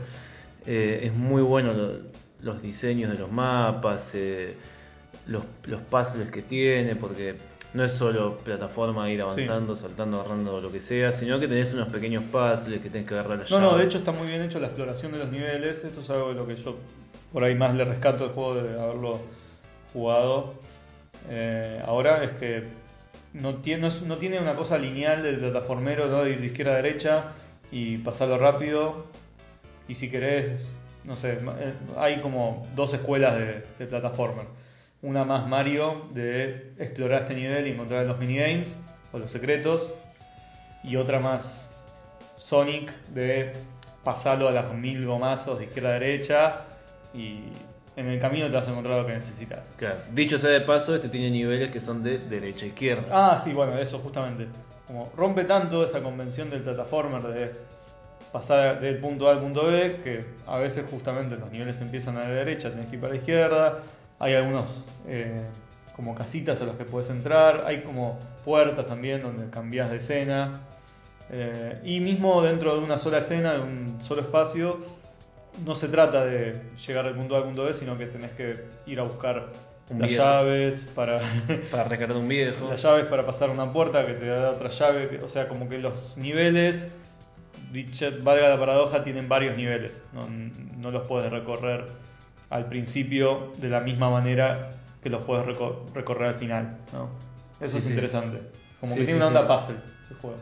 Eh, 0.67 1.07
es 1.07 1.15
muy 1.15 1.41
bueno 1.41 1.73
lo- 1.73 1.95
los 2.43 2.61
diseños 2.61 3.11
de 3.11 3.19
los 3.19 3.33
mapas, 3.33 4.15
eh, 4.15 4.55
los, 5.27 5.43
los 5.65 5.81
puzzles 5.81 6.31
que 6.31 6.43
tiene, 6.43 6.95
porque 6.95 7.37
no 7.73 7.85
es 7.85 7.93
solo 7.93 8.37
plataforma 8.37 9.11
ir 9.11 9.23
avanzando, 9.23 9.75
saltando, 9.77 10.21
agarrando 10.21 10.61
lo 10.61 10.71
que 10.71 10.81
sea, 10.81 11.11
sino 11.13 11.41
que 11.41 11.49
tenés 11.49 11.73
unos 11.73 11.89
pequeños 11.91 12.23
puzzles 12.25 12.81
que 12.83 12.91
tenés 12.91 13.07
que 13.07 13.15
agarrar 13.15 13.39
las 13.39 13.51
No, 13.51 13.61
no, 13.61 13.67
llaves. 13.71 13.81
de 13.81 13.87
hecho 13.87 13.99
está 13.99 14.13
muy 14.13 14.27
bien 14.27 14.43
hecho 14.43 14.61
la 14.61 14.67
exploración 14.67 15.13
de 15.13 15.19
los 15.21 15.31
niveles. 15.33 15.85
Esto 15.85 16.01
es 16.01 16.11
algo 16.11 16.29
de 16.29 16.35
lo 16.35 16.47
que 16.47 16.57
yo 16.57 16.77
por 17.33 17.45
ahí 17.45 17.55
más 17.55 17.75
le 17.75 17.85
rescato 17.87 18.25
del 18.25 18.35
juego 18.35 18.55
de 18.57 18.79
haberlo 18.81 19.21
jugado. 19.95 20.53
Eh, 21.31 21.83
ahora 21.87 22.23
es 22.25 22.33
que 22.33 22.65
no 23.41 23.57
tiene, 23.57 23.89
no, 23.89 24.07
no 24.07 24.17
tiene 24.17 24.39
una 24.39 24.57
cosa 24.57 24.79
lineal 24.79 25.23
del 25.23 25.39
plataformero 25.39 26.09
¿no? 26.09 26.25
de 26.25 26.33
ir 26.33 26.41
de 26.41 26.47
izquierda 26.47 26.73
a 26.73 26.77
derecha 26.77 27.25
y 27.71 27.99
pasarlo 27.99 28.39
rápido. 28.39 29.07
Y 29.89 29.95
si 29.95 30.11
querés, 30.11 30.77
no 31.05 31.17
sé, 31.17 31.35
eh, 31.35 31.75
hay 31.97 32.21
como 32.21 32.67
dos 32.75 32.93
escuelas 32.95 33.37
de, 33.39 33.65
de 33.79 33.87
plataformer. 33.87 34.47
Una 35.01 35.25
más 35.25 35.47
Mario 35.47 36.07
de 36.13 36.73
explorar 36.79 37.23
este 37.23 37.35
nivel 37.35 37.67
y 37.67 37.71
encontrar 37.71 38.05
los 38.07 38.19
minigames 38.19 38.77
o 39.13 39.19
los 39.19 39.31
secretos. 39.31 39.95
Y 40.83 40.97
otra 40.97 41.21
más 41.21 41.71
Sonic 42.37 42.93
de 43.09 43.53
pasarlo 44.05 44.49
a 44.49 44.53
las 44.53 44.73
mil 44.73 45.07
gomazos 45.07 45.59
de 45.59 45.65
izquierda 45.65 45.91
a 45.91 45.93
derecha 45.93 46.65
y 47.13 47.41
en 47.99 48.07
el 48.07 48.21
camino 48.21 48.47
te 48.47 48.53
vas 48.53 48.69
a 48.69 48.71
encontrar 48.71 49.01
lo 49.01 49.07
que 49.07 49.15
necesitas. 49.15 49.75
Claro. 49.77 49.99
Dicho 50.13 50.39
sea 50.39 50.51
de 50.51 50.61
paso, 50.61 50.95
este 50.95 51.09
tiene 51.09 51.31
niveles 51.31 51.73
que 51.73 51.81
son 51.81 52.01
de 52.01 52.19
derecha 52.19 52.65
a 52.65 52.69
izquierda. 52.69 53.09
Ah, 53.11 53.39
sí, 53.43 53.53
bueno, 53.53 53.77
eso 53.77 53.99
justamente. 53.99 54.47
Como 54.87 55.11
rompe 55.17 55.45
tanto 55.45 55.85
esa 55.85 56.01
convención 56.01 56.49
del 56.49 56.63
plataformer 56.63 57.23
de 57.25 57.53
pasar 58.31 58.81
del 58.81 58.99
punto 58.99 59.29
A 59.29 59.33
al 59.33 59.41
punto 59.41 59.67
B, 59.67 60.01
que 60.05 60.25
a 60.47 60.59
veces 60.59 60.87
justamente 60.89 61.37
los 61.37 61.51
niveles 61.51 61.81
empiezan 61.81 62.17
a 62.19 62.21
la 62.21 62.29
derecha, 62.29 62.71
tenés 62.71 62.87
que 62.87 62.95
ir 62.95 63.01
para 63.01 63.15
la 63.15 63.19
izquierda. 63.19 63.79
Hay 64.21 64.35
algunos 64.35 64.87
eh, 65.09 65.43
como 65.97 66.15
casitas 66.15 66.61
a 66.61 66.67
los 66.67 66.77
que 66.77 66.85
puedes 66.85 67.11
entrar, 67.11 67.65
hay 67.67 67.83
como 67.83 68.17
puertas 68.45 68.87
también 68.87 69.21
donde 69.21 69.51
cambias 69.51 69.91
de 69.91 69.97
escena. 69.97 70.61
Eh, 71.31 71.81
y 71.85 71.99
mismo 71.99 72.43
dentro 72.43 72.77
de 72.77 72.85
una 72.85 72.97
sola 72.97 73.19
escena, 73.19 73.55
de 73.55 73.59
un 73.59 73.99
solo 74.01 74.21
espacio, 74.21 74.79
no 75.65 75.75
se 75.75 75.89
trata 75.89 76.25
de 76.25 76.61
llegar 76.87 77.05
del 77.07 77.15
punto 77.15 77.35
A 77.35 77.39
al 77.39 77.45
punto 77.45 77.65
B, 77.65 77.75
sino 77.75 77.97
que 77.99 78.07
tenés 78.07 78.31
que 78.33 78.65
ir 78.87 79.01
a 79.01 79.03
buscar 79.05 79.51
Un 79.91 79.99
las 80.01 80.09
viejo. 80.09 80.23
llaves 80.25 80.85
para 80.95 81.19
Para 81.71 81.85
recargar 81.85 82.17
un 82.17 82.29
viejo. 82.29 82.69
las 82.69 82.83
llaves 82.83 83.07
para 83.07 83.25
pasar 83.27 83.51
una 83.51 83.73
puerta 83.73 84.07
que 84.07 84.15
te 84.15 84.27
da 84.27 84.51
otra 84.51 84.69
llave, 84.71 85.19
o 85.23 85.29
sea, 85.29 85.49
como 85.49 85.69
que 85.69 85.79
los 85.79 86.17
niveles, 86.19 86.93
dicha, 87.73 88.11
valga 88.23 88.49
la 88.49 88.59
paradoja, 88.59 89.03
tienen 89.03 89.29
varios 89.29 89.57
niveles, 89.57 90.03
no, 90.13 90.27
no 90.77 90.91
los 90.91 91.07
puedes 91.07 91.31
recorrer 91.31 91.87
al 92.51 92.69
principio 92.69 93.53
de 93.59 93.69
la 93.69 93.81
misma 93.81 94.11
manera 94.11 94.71
que 95.03 95.11
los 95.11 95.23
puedes 95.25 95.45
reco- 95.47 95.85
recorrer 95.95 96.29
al 96.29 96.35
final, 96.35 96.79
¿no? 96.93 97.11
Eso 97.61 97.73
Sí, 97.73 97.79
es 97.79 97.85
sí. 97.85 97.91
interesante, 97.91 98.41
como 98.81 98.93
Sí, 98.95 99.01
que 99.01 99.05
tiene 99.07 99.19
una 99.19 99.29
onda 99.29 99.47
puzzle 99.47 99.77
el 100.11 100.17
juego. 100.17 100.37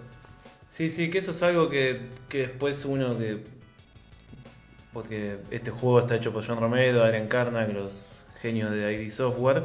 Sí, 0.68 0.90
sí, 0.90 1.08
que 1.10 1.18
eso 1.18 1.30
es 1.30 1.42
algo 1.42 1.68
que, 1.70 2.10
que 2.28 2.38
después 2.38 2.84
uno 2.84 3.16
que. 3.18 3.42
Porque 4.96 5.36
este 5.50 5.70
juego 5.70 6.00
está 6.00 6.16
hecho 6.16 6.32
por 6.32 6.46
John 6.46 6.58
Romero, 6.58 7.04
Adrian 7.04 7.28
Carnac, 7.28 7.70
los 7.70 8.06
genios 8.40 8.70
de 8.70 8.94
ID 8.94 9.10
Software. 9.10 9.64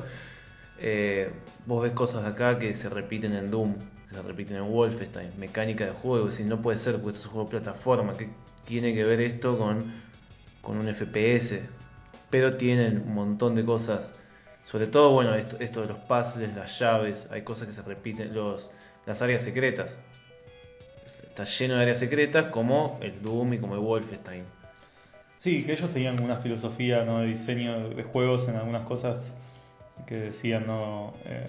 eh, 0.78 1.32
vos 1.65 1.82
ves 1.82 1.94
cosas 1.94 2.26
acá 2.26 2.60
que 2.60 2.74
se 2.74 2.89
repiten 2.89 3.32
en 3.32 3.50
Doom, 3.50 3.76
que 4.10 4.15
se 4.15 4.22
repiten 4.22 4.58
en 4.58 4.70
Wolfenstein, 4.70 5.32
mecánica 5.38 5.86
de 5.86 5.91
juego. 5.91 6.26
Decir, 6.26 6.48
no 6.48 6.62
puede 6.62 6.78
ser, 6.78 6.96
porque 6.96 7.15
esto 7.15 7.20
es 7.22 7.26
un 7.28 7.32
juego 7.32 7.46
de 7.46 7.52
plataforma. 7.52 8.12
¿Qué 8.17 8.28
tiene 8.65 8.94
que 8.94 9.06
ver 9.06 9.22
esto 9.22 9.58
con, 9.58 9.89
con 10.62 10.78
un 10.78 10.94
FPS? 10.94 11.62
Pero 12.30 12.52
tienen 12.52 12.98
un 12.98 13.13
montón 13.13 13.56
de 13.56 13.63
cosas. 13.63 14.20
Sobre 14.65 14.88
todo, 14.88 15.12
bueno, 15.12 15.34
esto, 15.34 15.82
de 15.82 15.88
los 15.88 15.98
puzzles, 16.00 16.54
las 16.58 16.78
llaves, 16.78 17.30
hay 17.32 17.44
cosas 17.44 17.67
que 17.67 17.74
se 17.74 17.84
repiten, 17.84 18.34
las 19.06 19.22
áreas 19.22 19.44
secretas 19.44 19.98
está 21.30 21.46
lleno 21.46 21.76
de 21.76 21.84
áreas 21.84 22.00
secretas 22.00 22.48
como 22.48 23.00
el 23.02 23.22
Doom 23.22 23.54
y 23.54 23.60
como 23.60 23.76
el 23.76 23.80
Wolfenstein. 23.80 24.44
Sí, 25.41 25.63
que 25.63 25.71
ellos 25.73 25.89
tenían 25.89 26.21
una 26.21 26.38
filosofía 26.38 27.04
¿no? 27.04 27.21
de 27.21 27.25
diseño 27.25 27.89
de 27.89 28.04
juegos 28.04 28.47
en 28.47 28.58
algunas 28.58 28.84
cosas 28.86 29.32
que 30.06 30.15
decían, 30.15 30.67
¿no? 30.67 31.13
Eh, 31.25 31.43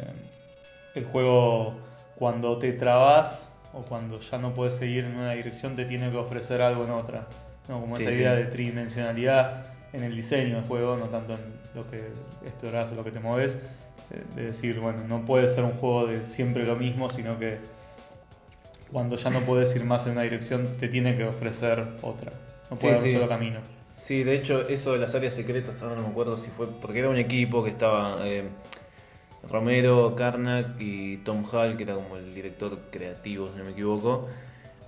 el 0.94 1.05
juego 1.05 1.74
cuando 2.16 2.57
te 2.57 2.72
trabas 2.72 3.52
o 3.74 3.83
cuando 3.83 4.18
ya 4.18 4.38
no 4.38 4.55
puedes 4.55 4.76
seguir 4.76 5.05
en 5.05 5.16
una 5.16 5.33
dirección 5.35 5.76
te 5.76 5.85
tiene 5.85 6.11
que 6.11 6.16
ofrecer 6.16 6.62
algo 6.62 6.85
en 6.85 6.90
otra. 6.92 7.26
¿no? 7.68 7.83
Como 7.83 7.98
Sí, 7.98 8.05
esa 8.05 8.12
sí. 8.12 8.16
idea 8.16 8.35
de 8.35 8.44
tridimensionalidad 8.46 9.66
en 9.92 10.05
el 10.05 10.16
diseño 10.16 10.57
del 10.57 10.64
juego, 10.64 10.96
no 10.96 11.11
tanto 11.11 11.35
en 11.35 11.40
lo 11.74 11.90
que 11.90 11.98
explorás 12.46 12.92
o 12.92 12.94
lo 12.94 13.05
que 13.05 13.11
te 13.11 13.20
mueves. 13.20 13.59
eh, 14.11 14.22
De 14.37 14.44
decir, 14.44 14.81
bueno, 14.81 15.05
no 15.07 15.26
puede 15.26 15.48
ser 15.48 15.64
un 15.64 15.72
juego 15.72 16.07
de 16.07 16.24
siempre 16.24 16.64
lo 16.64 16.76
mismo, 16.76 17.11
sino 17.11 17.38
que 17.38 17.59
cuando 18.90 19.16
ya 19.16 19.28
no 19.28 19.40
puedes 19.40 19.76
ir 19.76 19.85
más 19.85 20.07
en 20.07 20.12
una 20.12 20.22
dirección, 20.22 20.66
te 20.78 20.88
tiene 20.88 21.14
que 21.14 21.24
ofrecer 21.26 21.85
otra. 22.00 22.33
No 22.70 22.76
Sí, 22.76 22.87
puede 22.87 22.96
haber 22.96 23.09
un 23.09 23.12
solo 23.16 23.28
camino. 23.28 23.61
Sí, 24.02 24.24
de 24.24 24.34
hecho, 24.34 24.62
eso 24.68 24.94
de 24.94 24.98
las 24.98 25.14
áreas 25.14 25.32
secretas, 25.32 25.80
ahora 25.80 25.94
no 25.94 26.02
me 26.02 26.08
acuerdo 26.08 26.36
si 26.36 26.50
fue. 26.50 26.66
Porque 26.66 26.98
era 26.98 27.08
un 27.08 27.16
equipo 27.16 27.62
que 27.62 27.70
estaba 27.70 28.18
eh, 28.26 28.42
Romero, 29.48 30.16
Karnak 30.16 30.80
y 30.80 31.18
Tom 31.18 31.44
Hall, 31.52 31.76
que 31.76 31.84
era 31.84 31.94
como 31.94 32.16
el 32.16 32.34
director 32.34 32.76
creativo, 32.90 33.48
si 33.48 33.58
no 33.58 33.64
me 33.64 33.70
equivoco. 33.70 34.28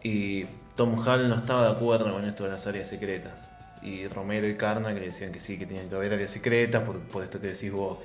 Y 0.02 0.46
Tom 0.74 0.98
Hall 0.98 1.28
no 1.28 1.36
estaba 1.36 1.66
de 1.66 1.72
acuerdo 1.76 2.12
con 2.12 2.24
esto 2.24 2.42
de 2.42 2.50
las 2.50 2.66
áreas 2.66 2.88
secretas. 2.88 3.50
Y 3.82 4.08
Romero 4.08 4.48
y 4.48 4.56
Karnak 4.56 4.94
le 4.94 5.06
decían 5.06 5.30
que 5.30 5.38
sí, 5.38 5.58
que 5.58 5.66
tenían 5.66 5.88
que 5.88 5.94
haber 5.94 6.12
áreas 6.12 6.32
secretas 6.32 6.82
por, 6.82 6.98
por 7.00 7.22
esto 7.22 7.40
que 7.40 7.48
decís 7.48 7.70
vos, 7.70 7.98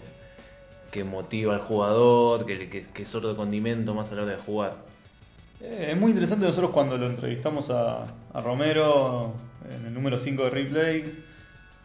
que, 0.91 1.03
motiva 1.03 1.55
al 1.55 1.61
jugador, 1.61 2.45
que, 2.45 2.69
que, 2.69 2.81
que 2.83 3.01
es 3.01 3.15
otro 3.15 3.35
condimento 3.35 3.95
más 3.95 4.11
a 4.11 4.15
la 4.15 4.23
hora 4.23 4.31
de 4.33 4.37
jugar. 4.37 4.73
Eh, 5.61 5.89
es 5.91 5.97
muy 5.97 6.11
interesante 6.11 6.45
nosotros 6.45 6.71
cuando 6.71 6.97
lo 6.97 7.07
entrevistamos 7.07 7.69
a, 7.69 8.03
a 8.03 8.41
Romero 8.41 9.33
en 9.69 9.85
el 9.87 9.93
número 9.93 10.17
5 10.17 10.43
de 10.45 10.49
Replay, 10.49 11.23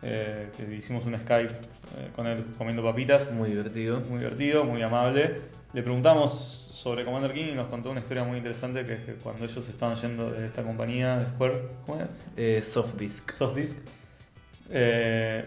eh, 0.02 0.50
que 0.56 0.74
hicimos 0.74 1.06
un 1.06 1.18
Skype 1.18 1.52
eh, 1.52 2.10
con 2.14 2.26
él 2.26 2.44
comiendo 2.56 2.82
papitas, 2.82 3.30
Muy 3.32 3.50
divertido. 3.50 4.00
muy 4.00 4.18
divertido, 4.18 4.64
muy 4.64 4.82
amable. 4.82 5.40
Le 5.72 5.82
preguntamos 5.82 6.32
sobre 6.70 7.04
Commander 7.04 7.32
King 7.32 7.52
y 7.52 7.54
nos 7.54 7.68
contó 7.68 7.90
una 7.90 8.00
historia 8.00 8.24
muy 8.24 8.36
interesante 8.36 8.84
que 8.84 8.94
es 8.94 9.00
que 9.00 9.14
cuando 9.14 9.44
ellos 9.44 9.68
estaban 9.68 9.96
yendo 9.96 10.30
de 10.30 10.46
esta 10.46 10.62
compañía 10.62 11.18
de 11.18 11.24
Square, 11.26 11.62
¿cómo 11.86 11.98
era? 11.98 12.08
Eh. 12.36 12.60
Softdisk, 12.62 13.30
eh, 14.70 15.44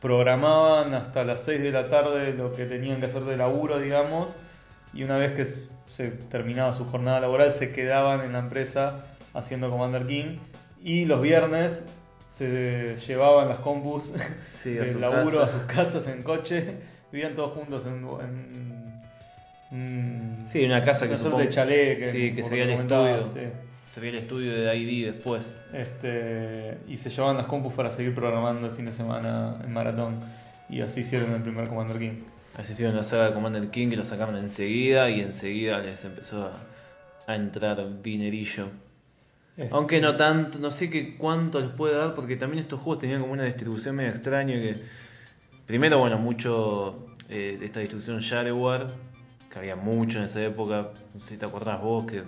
programaban 0.00 0.94
hasta 0.94 1.24
las 1.24 1.42
6 1.42 1.60
de 1.62 1.72
la 1.72 1.86
tarde 1.86 2.32
lo 2.34 2.52
que 2.52 2.66
tenían 2.66 3.00
que 3.00 3.06
hacer 3.06 3.22
de 3.24 3.36
laburo, 3.36 3.78
digamos, 3.78 4.36
y 4.94 5.04
una 5.04 5.16
vez 5.16 5.32
que 5.32 5.46
se 5.98 6.10
terminaba 6.12 6.72
su 6.74 6.84
jornada 6.84 7.18
laboral 7.18 7.50
se 7.50 7.72
quedaban 7.72 8.20
en 8.20 8.32
la 8.34 8.38
empresa 8.38 9.04
haciendo 9.34 9.68
Commander 9.68 10.06
King 10.06 10.36
y 10.80 11.06
los 11.06 11.20
viernes 11.20 11.84
se 12.28 12.94
llevaban 13.04 13.48
las 13.48 13.58
compus 13.58 14.12
Sí, 14.44 14.70
del 14.74 15.00
laburo 15.00 15.40
casa. 15.40 15.56
a 15.56 15.58
sus 15.58 15.62
casas 15.62 16.06
en 16.06 16.22
coche, 16.22 16.76
vivían 17.10 17.34
todos 17.34 17.50
juntos 17.50 17.84
en, 17.86 17.94
en- 18.06 19.02
en- 19.72 20.46
Sí, 20.46 20.64
una 20.64 20.84
casa 20.84 21.06
que 21.06 21.14
una 21.14 21.16
suerte 21.18 21.36
supongo- 21.36 21.42
de 21.44 21.48
chalet 21.50 21.98
que, 21.98 22.10
sí, 22.12 22.32
que 22.32 22.44
sería 22.44 22.62
el 22.64 22.70
estudio. 22.70 23.28
sí. 23.28 23.40
Sería 23.86 24.10
el 24.10 24.16
estudio 24.18 24.52
de 24.56 24.76
ID 24.76 25.06
después. 25.12 25.56
Este, 25.72 26.78
y 26.86 26.96
se 26.96 27.10
llevaban 27.10 27.38
las 27.38 27.46
compus 27.46 27.72
para 27.74 27.90
seguir 27.90 28.14
programando 28.14 28.68
el 28.68 28.72
fin 28.72 28.84
de 28.84 28.92
semana 28.92 29.56
en 29.64 29.72
maratón. 29.72 30.20
Y 30.68 30.80
así 30.82 31.00
hicieron 31.00 31.32
el 31.32 31.42
primer 31.42 31.68
Commander 31.68 31.98
King. 31.98 32.22
Así 32.58 32.72
hicieron 32.72 32.96
la 32.96 33.04
saga 33.04 33.28
de 33.28 33.34
Commander 33.34 33.70
King 33.70 33.88
que 33.88 33.96
lo 33.96 34.04
sacaron 34.04 34.36
enseguida 34.36 35.08
y 35.10 35.20
enseguida 35.20 35.78
les 35.78 36.04
empezó 36.04 36.42
a, 36.46 36.52
a 37.32 37.36
entrar 37.36 38.02
dinerillo. 38.02 38.66
Este, 39.56 39.74
Aunque 39.74 40.00
no 40.00 40.16
tanto, 40.16 40.58
no 40.58 40.70
sé 40.70 40.90
qué 40.90 41.16
cuánto 41.16 41.60
les 41.60 41.70
puede 41.70 41.96
dar 41.96 42.14
porque 42.14 42.36
también 42.36 42.62
estos 42.62 42.80
juegos 42.80 43.00
tenían 43.00 43.20
como 43.20 43.32
una 43.32 43.44
distribución 43.44 43.96
medio 43.96 44.10
extraña 44.10 44.54
que... 44.54 44.76
Primero, 45.66 45.98
bueno, 45.98 46.18
mucho 46.18 47.06
eh, 47.28 47.56
de 47.60 47.66
esta 47.66 47.80
distribución 47.80 48.20
Shareware, 48.20 48.86
que 49.52 49.58
había 49.58 49.76
mucho 49.76 50.18
en 50.18 50.24
esa 50.24 50.42
época, 50.42 50.90
no 51.14 51.20
sé 51.20 51.30
si 51.30 51.36
te 51.36 51.44
acordás 51.46 51.80
vos, 51.80 52.06
que 52.06 52.22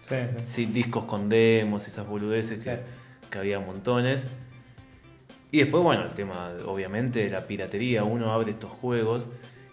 sí, 0.00 0.14
sí. 0.38 0.44
sí, 0.46 0.66
discos 0.66 1.04
con 1.04 1.28
demos 1.28 1.84
y 1.84 1.90
esas 1.90 2.06
boludeces 2.06 2.62
que, 2.62 2.70
Sí. 2.70 2.78
que 3.30 3.38
había 3.38 3.58
montones. 3.60 4.24
Y 5.50 5.58
después, 5.58 5.82
bueno, 5.82 6.04
el 6.04 6.12
tema, 6.12 6.52
obviamente, 6.66 7.20
de 7.24 7.30
la 7.30 7.46
piratería. 7.46 8.04
Uno 8.04 8.30
abre 8.32 8.52
estos 8.52 8.70
juegos 8.70 9.28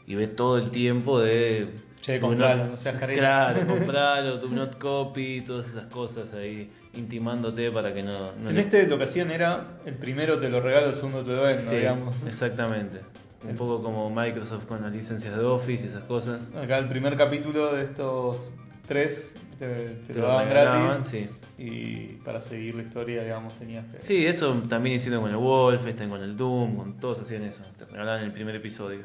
y 0.08 0.16
ve 0.16 0.28
todo 0.28 0.58
el 0.58 0.70
tiempo 0.72 1.20
de. 1.20 1.70
Che, 2.02 2.20
compralo, 2.20 2.68
no 2.68 2.78
seas 2.78 2.98
careta. 3.00 3.20
Claro, 3.20 3.68
compralo, 3.68 4.38
do 4.38 4.48
not 4.50 4.78
copy, 4.78 5.42
todas 5.42 5.68
esas 5.70 5.86
cosas 5.86 6.34
ahí, 6.34 6.70
intimándote 6.94 7.72
para 7.72 7.94
que 7.94 8.04
no. 8.04 8.32
no 8.34 8.50
En 8.50 8.56
le- 8.56 8.62
este 8.62 8.86
lo 8.88 8.98
que 8.98 9.06
hacían 9.06 9.32
era: 9.32 9.66
el 9.86 9.96
primero 9.96 10.38
te 10.38 10.50
lo 10.50 10.62
regalo, 10.62 10.88
el 10.90 10.96
segundo 10.96 11.24
te 11.24 11.32
lo 11.32 11.42
vendo, 11.44 11.62
Sí, 11.62 11.78
digamos. 11.78 12.24
exactamente. 12.24 13.00
Un 13.48 13.56
poco 13.56 13.82
como 13.84 14.10
Microsoft 14.10 14.66
con 14.66 14.82
las 14.82 14.92
licencias 14.92 15.36
de 15.38 15.44
Office 15.44 15.86
y 15.86 15.88
esas 15.90 16.04
cosas. 16.04 16.50
Acá 16.56 16.80
el 16.80 16.88
primer 16.88 17.16
capítulo 17.16 17.74
de 17.76 17.82
estos 17.84 18.50
tres 18.88 19.32
te, 19.60 19.68
te 19.68 20.14
Te 20.14 20.16
lo 20.16 20.22
lo 20.22 20.28
daban 20.30 20.50
gratis. 20.50 21.08
sí. 21.08 21.28
Y 21.58 22.18
para 22.26 22.42
seguir 22.42 22.76
la 22.76 22.82
historia, 22.82 23.24
digamos, 23.24 23.54
tenías 23.54 23.86
que. 23.86 24.00
Sí, 24.00 24.26
eso 24.26 24.52
también 24.68 24.96
hicieron 24.96 25.22
con 25.22 25.30
el 25.32 25.38
Wolfenstein, 25.38 26.10
con 26.10 26.22
el 26.24 26.36
Doom, 26.36 26.76
con 26.76 27.00
todos 27.00 27.20
hacían 27.20 27.44
eso. 27.44 27.62
Te 27.78 27.86
regalaban 27.86 28.24
el 28.24 28.32
primer 28.32 28.56
episodio. 28.56 29.02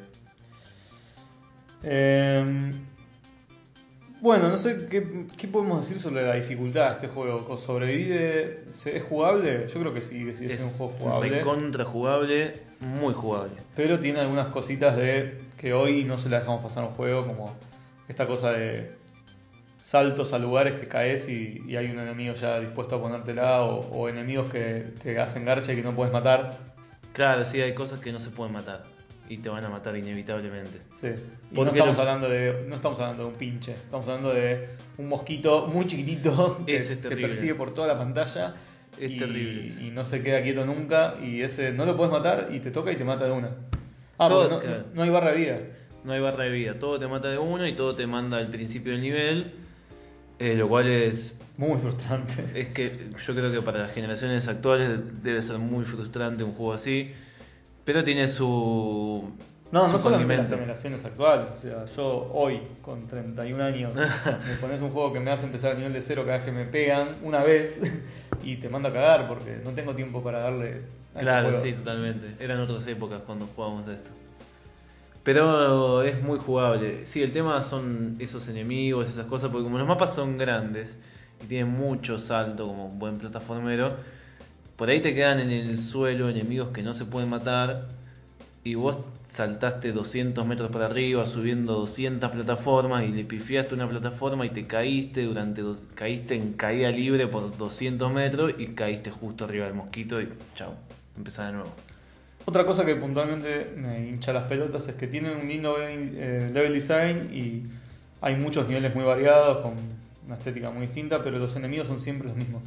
Eh, 1.83 2.71
bueno, 4.21 4.49
no 4.51 4.59
sé 4.59 4.87
qué, 4.91 5.27
qué 5.37 5.49
podemos 5.49 5.81
decir 5.81 6.01
sobre 6.01 6.23
la 6.27 6.35
dificultad 6.35 6.87
de 6.89 6.93
este 6.93 7.09
juego. 7.09 7.57
¿Sobrevive? 7.57 8.65
¿Se- 8.71 8.97
¿Es 8.97 9.03
jugable? 9.05 9.67
Yo 9.73 9.81
creo 9.81 9.95
que 9.95 10.03
sí, 10.03 10.25
que 10.25 10.35
sigue 10.35 10.57
siendo 10.57 10.67
un 10.67 10.73
juego 10.73 10.93
jugable. 10.99 11.41
contra 11.41 11.85
jugable, 11.85 12.53
muy 12.81 13.15
jugable. 13.15 13.53
Pero 13.75 13.99
tiene 13.99 14.21
algunas 14.21 14.49
cositas 14.49 14.95
de 14.97 15.41
que 15.57 15.73
hoy 15.73 16.05
no 16.05 16.19
se 16.19 16.29
la 16.29 16.41
dejamos 16.41 16.63
pasar 16.63 16.85
a 16.85 16.89
un 16.89 16.95
juego, 16.95 17.27
como 17.27 17.55
esta 18.09 18.27
cosa 18.27 18.53
de 18.53 18.93
saltos 19.83 20.35
a 20.35 20.39
lugares 20.39 20.75
que 20.75 20.87
caes 20.87 21.29
y, 21.31 21.63
y 21.67 21.77
hay 21.77 21.87
un 21.87 21.99
enemigo 21.99 22.35
ya 22.35 22.61
dispuesto 22.61 22.97
a 22.97 23.01
ponértela, 23.01 23.63
o, 23.63 23.81
o 23.91 24.09
enemigos 24.11 24.51
que 24.51 24.85
te 25.03 25.19
hacen 25.19 25.47
garcha 25.47 25.73
y 25.73 25.77
que 25.77 25.83
no 25.83 25.93
puedes 25.97 26.13
matar. 26.13 26.59
Claro, 27.15 27.45
sí, 27.47 27.61
hay 27.63 27.73
cosas 27.75 28.01
que 28.01 28.13
no 28.13 28.21
se 28.21 28.29
pueden 28.29 28.53
matar 28.53 28.85
y 29.31 29.39
te 29.39 29.49
van 29.49 29.65
a 29.65 29.71
matar 29.71 29.97
inevitablemente. 29.97 30.79
Sí. 30.93 31.07
Y 31.51 31.55
¿Por 31.55 31.67
no 31.67 31.73
estamos, 31.73 31.97
lo- 31.97 32.03
hablando 32.03 32.29
de, 32.29 32.65
no 32.69 32.75
estamos 32.75 32.99
hablando 33.01 33.23
de 33.23 33.29
un 33.31 33.35
pinche, 33.37 33.73
estamos 33.73 34.07
hablando 34.09 34.35
de 34.35 34.67
un 34.99 35.09
mosquito 35.09 35.67
muy 35.69 35.87
chiquitito 35.87 36.63
que 36.67 36.79
te 36.81 37.17
persigue 37.17 37.55
por 37.55 37.73
toda 37.73 37.87
la 37.87 37.97
pantalla. 37.99 38.55
Es 38.99 39.13
y, 39.13 39.19
terrible 39.19 39.73
y 39.87 39.91
no 39.93 40.05
se 40.05 40.23
queda 40.23 40.43
quieto 40.43 40.67
nunca. 40.67 41.15
Y 41.23 41.43
ese 41.43 41.73
no 41.73 41.87
lo 41.87 41.97
puedes 41.97 42.13
matar 42.13 42.49
y 42.51 42.59
te 42.59 42.71
toca 42.73 42.91
y 42.93 42.97
te 42.97 43.05
mata 43.05 43.25
de 43.27 43.31
una. 43.33 43.51
Ah, 44.19 44.29
Todo- 44.29 44.51
no, 44.51 44.59
claro. 44.59 44.85
no 44.93 45.03
hay 45.05 45.11
barra 45.11 45.31
de 45.31 45.37
vida. 45.39 45.59
No 46.05 46.13
hay 46.13 46.21
barra 46.21 46.45
de 46.45 46.51
vida, 46.51 46.79
todo 46.79 46.99
te 46.99 47.07
mata 47.07 47.29
de 47.29 47.39
uno 47.39 47.67
y 47.67 47.73
todo 47.75 47.95
te 47.95 48.07
manda 48.07 48.39
al 48.39 48.49
principio 48.49 48.93
del 48.93 49.01
nivel, 49.03 49.53
eh, 50.39 50.55
lo 50.57 50.67
cual 50.69 50.87
es 50.89 51.39
Muy 51.57 51.79
frustrante. 51.79 52.43
Es 52.55 52.69
que 52.69 53.11
yo 53.27 53.35
creo 53.35 53.53
que 53.53 53.61
para 53.63 53.79
las 53.81 53.93
generaciones 53.93 54.49
actuales 54.49 55.23
debe 55.23 55.41
ser 55.43 55.59
muy 55.59 55.85
frustrante 55.85 56.43
un 56.43 56.53
juego 56.53 56.73
así, 56.73 57.13
pero 57.93 58.05
tiene 58.05 58.29
su. 58.29 59.33
No, 59.73 59.87
su 59.87 59.93
no 59.95 59.99
solamente 59.99 60.37
las 60.37 60.49
generaciones 60.49 61.05
actuales. 61.05 61.47
O 61.53 61.57
sea, 61.57 61.87
yo 61.87 62.31
hoy, 62.33 62.61
con 62.83 63.09
31 63.09 63.65
años, 63.65 63.93
me 64.47 64.55
pones 64.61 64.81
un 64.81 64.91
juego 64.91 65.13
que 65.13 65.19
me 65.19 65.33
hace 65.33 65.47
empezar 65.47 65.73
a 65.73 65.75
nivel 65.75 65.93
de 65.93 66.01
cero 66.01 66.23
cada 66.25 66.37
vez 66.37 66.47
que 66.47 66.53
me 66.53 66.67
pegan 66.67 67.17
una 67.25 67.43
vez 67.43 67.81
y 68.45 68.57
te 68.59 68.69
mando 68.69 68.91
a 68.91 68.93
cagar 68.93 69.27
porque 69.27 69.61
no 69.65 69.71
tengo 69.73 69.97
tiempo 69.97 70.23
para 70.23 70.39
darle 70.39 70.83
a 71.15 71.17
ese 71.17 71.21
Claro, 71.23 71.49
juego. 71.49 71.65
sí, 71.65 71.73
totalmente. 71.73 72.37
Eran 72.39 72.61
otras 72.61 72.87
épocas 72.87 73.23
cuando 73.27 73.49
jugábamos 73.57 73.89
a 73.89 73.95
esto. 73.95 74.11
Pero 75.25 76.03
es 76.05 76.23
muy 76.23 76.39
jugable. 76.39 77.07
Sí, 77.07 77.25
el 77.25 77.33
tema 77.33 77.61
son 77.65 78.15
esos 78.21 78.49
enemigos, 78.49 79.09
esas 79.09 79.27
cosas, 79.27 79.51
porque 79.51 79.65
como 79.65 79.79
los 79.79 79.89
mapas 79.89 80.15
son 80.15 80.39
grandes 80.39 80.97
y 81.43 81.47
tienen 81.47 81.73
mucho 81.73 82.21
salto 82.21 82.69
como 82.69 82.87
un 82.87 83.01
buen 83.01 83.19
plataformero, 83.19 83.97
por 84.81 84.89
ahí 84.89 85.01
te 85.01 85.13
quedan 85.13 85.41
en 85.41 85.51
el 85.51 85.77
suelo 85.77 86.31
enemigos 86.31 86.71
que 86.71 86.83
no 86.83 86.95
se 86.95 87.05
pueden 87.05 87.29
matar 87.29 87.85
y 88.65 88.77
vos 88.77 88.97
saltaste 89.25 89.93
200 89.93 90.47
metros 90.47 90.71
para 90.71 90.87
arriba 90.87 91.27
subiendo 91.27 91.75
200 91.75 92.31
plataformas 92.31 93.05
y 93.05 93.09
le 93.09 93.25
pifiaste 93.25 93.75
una 93.75 93.87
plataforma 93.87 94.47
y 94.47 94.49
te 94.49 94.65
caíste 94.65 95.25
durante 95.25 95.63
caíste 95.95 96.35
en 96.37 96.55
caída 96.55 96.91
libre 96.91 97.27
por 97.27 97.55
200 97.55 98.11
metros 98.11 98.55
y 98.57 98.69
caíste 98.69 99.11
justo 99.11 99.45
arriba 99.45 99.67
del 99.67 99.75
mosquito 99.75 100.19
y 100.19 100.31
chao, 100.55 100.73
empezás 101.15 101.49
de 101.49 101.53
nuevo. 101.59 101.71
Otra 102.47 102.65
cosa 102.65 102.87
que 102.87 102.97
puntualmente 102.97 103.75
me 103.77 104.09
hincha 104.09 104.33
las 104.33 104.45
pelotas 104.45 104.89
es 104.89 104.95
que 104.95 105.07
tienen 105.07 105.37
un 105.37 105.47
lindo 105.47 105.77
eh, 105.79 106.51
level 106.55 106.73
design 106.73 107.29
y 107.35 107.65
hay 108.23 108.37
muchos 108.37 108.67
niveles 108.67 108.95
muy 108.95 109.05
variados 109.05 109.59
con 109.59 109.75
una 110.25 110.37
estética 110.37 110.71
muy 110.71 110.87
distinta, 110.87 111.23
pero 111.23 111.39
los 111.39 111.55
enemigos 111.55 111.87
son 111.87 112.01
siempre 112.01 112.29
los 112.29 112.37
mismos. 112.39 112.63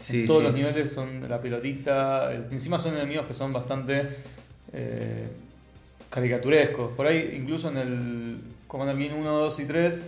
Sí, 0.00 0.22
En 0.22 0.26
todos 0.26 0.40
sí. 0.40 0.44
los 0.46 0.54
niveles 0.54 0.90
son 0.92 1.28
la 1.28 1.40
pelotita. 1.40 2.32
el- 2.32 2.46
Encima 2.50 2.78
son 2.78 2.96
enemigos 2.96 3.26
que 3.26 3.34
son 3.34 3.52
bastante 3.52 4.08
eh, 4.72 5.26
caricaturescos. 6.08 6.92
Por 6.92 7.06
ahí, 7.06 7.36
incluso 7.40 7.68
en 7.68 7.76
el 7.76 8.40
Commander 8.66 8.96
King 8.96 9.14
1, 9.18 9.30
2 9.30 9.58
y 9.60 9.64
3, 9.64 10.02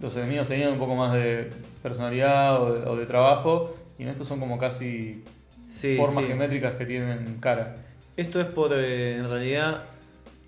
los 0.00 0.16
enemigos 0.16 0.46
tenían 0.46 0.72
un 0.72 0.78
poco 0.78 0.94
más 0.94 1.14
de 1.14 1.50
personalidad 1.82 2.62
o 2.62 2.72
de, 2.74 2.86
o 2.88 2.96
de 2.96 3.06
trabajo. 3.06 3.74
Y 3.98 4.02
en 4.04 4.10
estos 4.10 4.28
son 4.28 4.40
como 4.40 4.58
casi 4.58 5.22
Sí, 5.70 5.96
formas 5.96 6.24
geométricas 6.26 6.74
que 6.74 6.86
tienen 6.86 7.36
cara. 7.40 7.76
Esto 8.16 8.40
es 8.40 8.46
por, 8.46 8.72
eh, 8.72 9.16
en 9.16 9.28
realidad, 9.28 9.82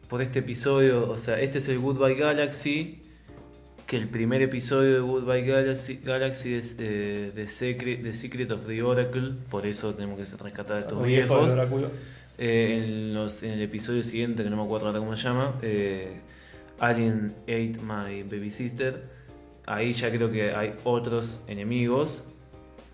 por 0.08 0.22
este 0.22 0.38
episodio, 0.38 1.10
o 1.10 1.18
sea, 1.18 1.38
este 1.40 1.58
es 1.58 1.68
el 1.68 1.78
Goodbye 1.78 2.14
Galaxy 2.14 3.02
que 3.88 3.96
el 3.96 4.06
primer 4.06 4.42
episodio 4.42 4.94
de 4.94 5.00
Goodbye 5.00 5.42
Galaxy, 5.46 5.98
Galaxy 6.04 6.54
es 6.54 6.76
eh, 6.78 7.32
The, 7.34 7.48
Secret, 7.48 8.50
of 8.52 8.66
the 8.66 8.82
Oracle, 8.82 9.32
por 9.50 9.66
eso 9.66 9.94
tenemos 9.94 10.18
que 10.18 10.36
rescatar 10.44 10.76
a 10.76 10.80
estos 10.80 10.98
viejos. 11.06 11.48
Eh, 12.36 12.82
en, 12.84 13.14
los- 13.14 13.42
en 13.42 13.52
el 13.52 13.62
episodio 13.62 14.04
siguiente, 14.04 14.44
que 14.44 14.50
no 14.50 14.56
me 14.58 14.62
acuerdo 14.62 14.88
ahora 14.88 14.98
cómo 15.00 15.16
se 15.16 15.22
llama, 15.24 15.54
eh, 15.62 16.20
Alien 16.78 17.32
Ate 17.44 17.72
My 17.82 18.22
Baby 18.24 18.50
Sister, 18.50 19.02
ahí 19.66 19.94
ya 19.94 20.10
creo 20.12 20.30
que 20.30 20.52
hay 20.52 20.74
otros 20.84 21.40
enemigos. 21.48 22.22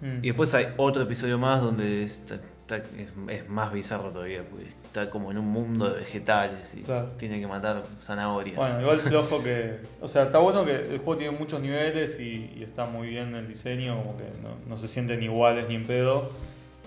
Mm. 0.00 0.18
Y 0.22 0.28
después 0.28 0.54
hay 0.54 0.68
otro 0.76 1.02
episodio 1.02 1.38
más 1.38 1.60
donde 1.60 2.04
está- 2.04 2.40
está- 2.66 2.78
es, 2.78 3.08
es 3.28 3.48
más 3.48 3.72
bizarro 3.72 4.10
todavía, 4.10 4.42
porque 4.48 4.66
está 4.84 5.10
como 5.10 5.30
en 5.30 5.38
un 5.38 5.46
mundo 5.46 5.88
de 5.90 6.00
vegetales 6.00 6.74
y 6.74 6.82
Claro. 6.82 7.08
tiene 7.18 7.38
que 7.40 7.46
matar 7.46 7.82
zanahorias. 8.02 8.56
Bueno, 8.56 8.80
igual 8.80 8.96
flojo 8.98 9.42
que. 9.42 9.78
O 10.00 10.08
sea, 10.08 10.24
está 10.24 10.38
bueno 10.38 10.64
que 10.64 10.74
el 10.74 10.98
juego 10.98 11.16
tiene 11.16 11.36
muchos 11.38 11.60
niveles 11.60 12.18
y, 12.18 12.50
y 12.56 12.62
está 12.62 12.84
muy 12.86 13.08
bien 13.08 13.34
el 13.34 13.46
diseño, 13.48 13.96
como 14.02 14.16
que 14.16 14.24
no, 14.42 14.56
no 14.68 14.78
se 14.78 14.88
sienten 14.88 15.22
iguales 15.22 15.68
ni 15.68 15.74
en 15.76 15.86
pedo. 15.86 16.30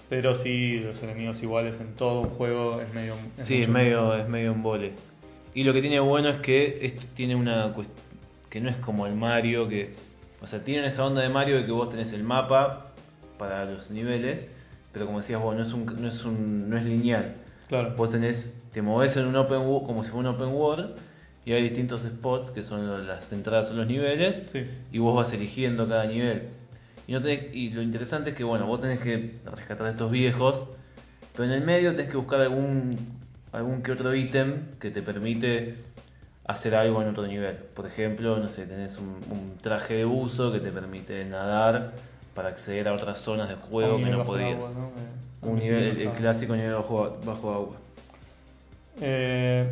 Pero 0.09 0.35
sí, 0.35 0.79
los 0.79 1.03
enemigos 1.03 1.43
iguales 1.43 1.81
en 1.81 1.93
todo 1.95 2.21
un 2.21 2.29
juego 2.29 2.81
es 2.81 2.93
medio. 2.93 3.15
Sí, 3.37 3.61
es 3.61 3.67
medio, 3.67 4.15
es 4.15 4.27
medio 4.29 4.53
un 4.53 4.63
vole. 4.63 4.93
Y 5.53 5.63
lo 5.65 5.73
que 5.73 5.81
tiene 5.81 5.99
bueno 5.99 6.29
es 6.29 6.39
que 6.39 6.79
esto 6.85 7.03
tiene 7.13 7.35
una 7.35 7.73
que 8.49 8.61
no 8.61 8.69
es 8.69 8.77
como 8.77 9.05
el 9.05 9.15
Mario, 9.15 9.67
que. 9.67 9.93
O 10.41 10.47
sea, 10.47 10.63
tiene 10.63 10.87
esa 10.87 11.05
onda 11.05 11.21
de 11.21 11.29
Mario 11.29 11.57
de 11.57 11.65
que 11.65 11.71
vos 11.73 11.89
tenés 11.89 12.13
el 12.13 12.23
mapa 12.23 12.93
para 13.37 13.65
los 13.65 13.91
niveles, 13.91 14.45
pero 14.93 15.05
como 15.05 15.19
decías 15.19 15.41
vos, 15.41 15.55
no 15.55 15.61
es 15.63 15.73
un, 15.73 15.85
no 16.01 16.07
es 16.07 16.23
un, 16.25 16.69
no 16.69 16.77
es 16.77 16.85
lineal. 16.85 17.33
Claro. 17.67 17.93
Vos 17.95 18.11
tenés, 18.11 18.55
te 18.71 18.81
movés 18.81 19.17
en 19.17 19.27
un 19.27 19.35
open 19.35 19.59
como 19.85 20.03
si 20.03 20.09
fuera 20.11 20.29
un 20.29 20.35
open 20.35 20.49
world, 20.49 20.95
y 21.45 21.53
hay 21.53 21.63
distintos 21.63 22.01
spots 22.01 22.51
que 22.51 22.63
son 22.63 23.07
las 23.07 23.31
entradas 23.31 23.71
a 23.71 23.73
los 23.73 23.87
niveles, 23.87 24.43
Sí. 24.51 24.65
y 24.91 24.99
vos 24.99 25.15
vas 25.15 25.31
eligiendo 25.33 25.87
cada 25.87 26.05
nivel. 26.05 26.43
Y, 27.07 27.13
no 27.13 27.21
tenés- 27.21 27.53
y 27.53 27.69
lo 27.69 27.81
interesante 27.81 28.31
es 28.31 28.35
que, 28.35 28.43
bueno, 28.43 28.65
vos 28.67 28.81
tenés 28.81 28.99
que 28.99 29.35
rescatar 29.55 29.87
a 29.87 29.91
estos 29.91 30.11
viejos, 30.11 30.65
pero 31.33 31.45
en 31.45 31.51
el 31.51 31.61
medio 31.63 31.91
tenés 31.95 32.11
que 32.11 32.17
buscar 32.17 32.41
algún, 32.41 32.97
algún 33.53 33.81
que 33.81 33.93
otro 33.93 34.13
ítem 34.13 34.63
que 34.79 34.91
te 34.91 35.01
permite 35.01 35.75
hacer 36.45 36.75
algo 36.75 37.01
en 37.01 37.09
otro 37.09 37.25
nivel. 37.27 37.55
Por 37.75 37.85
ejemplo, 37.87 38.37
no 38.39 38.49
sé, 38.49 38.65
tenés 38.65 38.97
un, 38.97 39.19
un 39.31 39.57
traje 39.61 39.93
de 39.95 40.05
buzo 40.05 40.51
que 40.51 40.59
te 40.59 40.71
permite 40.71 41.23
nadar 41.25 41.93
para 42.37 42.49
acceder 42.49 42.87
a 42.87 42.93
otras 42.93 43.19
zonas 43.19 43.49
del 43.49 43.57
A 43.57 43.61
juego 43.61 43.97
que 43.97 44.05
no 44.05 44.21
el 44.21 44.25
podías. 44.27 44.53
agua, 44.55 44.71
¿no? 44.77 44.91
Que- 44.93 45.49
Un 45.49 45.55
que 45.55 45.61
sí 45.63 45.67
nivel, 45.69 45.83
me 45.95 46.01
el, 46.01 46.07
el 46.07 46.13
clásico 46.13 46.55
nivel 46.55 46.73
bajo, 46.73 47.17
bajo 47.25 47.53
agua. 47.53 47.77
Eh, 49.01 49.69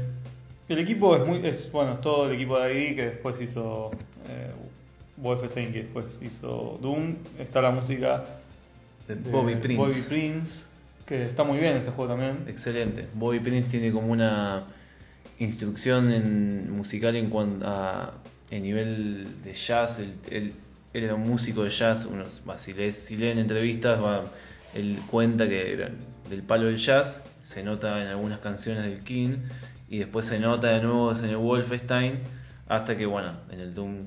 el 0.70 0.80
equipo 0.80 1.16
es 1.16 1.26
muy. 1.28 1.46
Es, 1.46 1.72
bueno, 1.72 1.94
es 1.94 2.02
todo 2.02 2.28
el 2.28 2.36
equipo 2.36 2.58
de 2.60 2.66
ahí 2.66 2.96
que 2.96 3.06
después 3.06 3.40
hizo. 3.42 3.92
Eh, 4.30 4.52
Wolfenstein, 5.18 5.72
que 5.72 5.84
después 5.84 6.06
hizo 6.22 6.78
Doom. 6.82 7.16
Está 7.40 7.62
la 7.62 7.72
música 7.72 8.26
De 9.08 9.16
de 9.16 9.32
Bobby 9.32 9.56
Prince. 9.56 9.78
Bobby 9.82 10.02
Prince, 10.10 10.66
que 11.06 11.24
está 11.24 11.44
muy 11.44 11.58
bien 11.60 11.78
este 11.78 11.92
juego 11.92 12.12
también. 12.12 12.46
Excelente. 12.48 13.08
Bobby 13.14 13.40
Prince 13.40 13.70
tiene 13.70 13.92
como 13.94 14.12
una 14.12 14.64
instrucción 15.40 16.12
en, 16.12 16.72
musical 16.72 17.16
en 17.16 17.30
cuanto 17.30 17.66
a 17.68 18.12
en 18.52 18.64
nivel 18.64 19.28
de 19.44 19.54
jazz. 19.54 20.00
Él- 20.30 20.54
él 20.98 21.04
era 21.06 21.16
un 21.16 21.28
músico 21.28 21.64
de 21.64 21.70
jazz. 21.70 22.06
Unos, 22.06 22.42
si, 22.58 22.74
lees- 22.74 22.92
si 22.96 23.18
leen 23.18 23.38
entrevistas, 23.40 24.02
va, 24.04 24.26
él 24.74 25.00
cuenta 25.10 25.48
que 25.48 25.74
era 25.74 25.90
del 26.30 26.42
palo 26.44 26.66
del 26.66 26.78
jazz. 26.78 27.22
Se 27.44 27.64
nota 27.64 28.02
en 28.02 28.08
algunas 28.08 28.40
canciones 28.40 28.84
del 28.86 29.00
King. 29.04 29.38
Y 29.90 30.00
después 30.00 30.26
se 30.26 30.40
nota 30.40 30.68
de 30.70 30.82
nuevo 30.82 31.12
en 31.14 31.26
el 31.26 31.38
Wolfenstein. 31.38 32.20
Hasta 32.68 32.98
que, 32.98 33.06
bueno, 33.06 33.32
en 33.52 33.60
el 33.60 33.74
Doom 33.76 33.98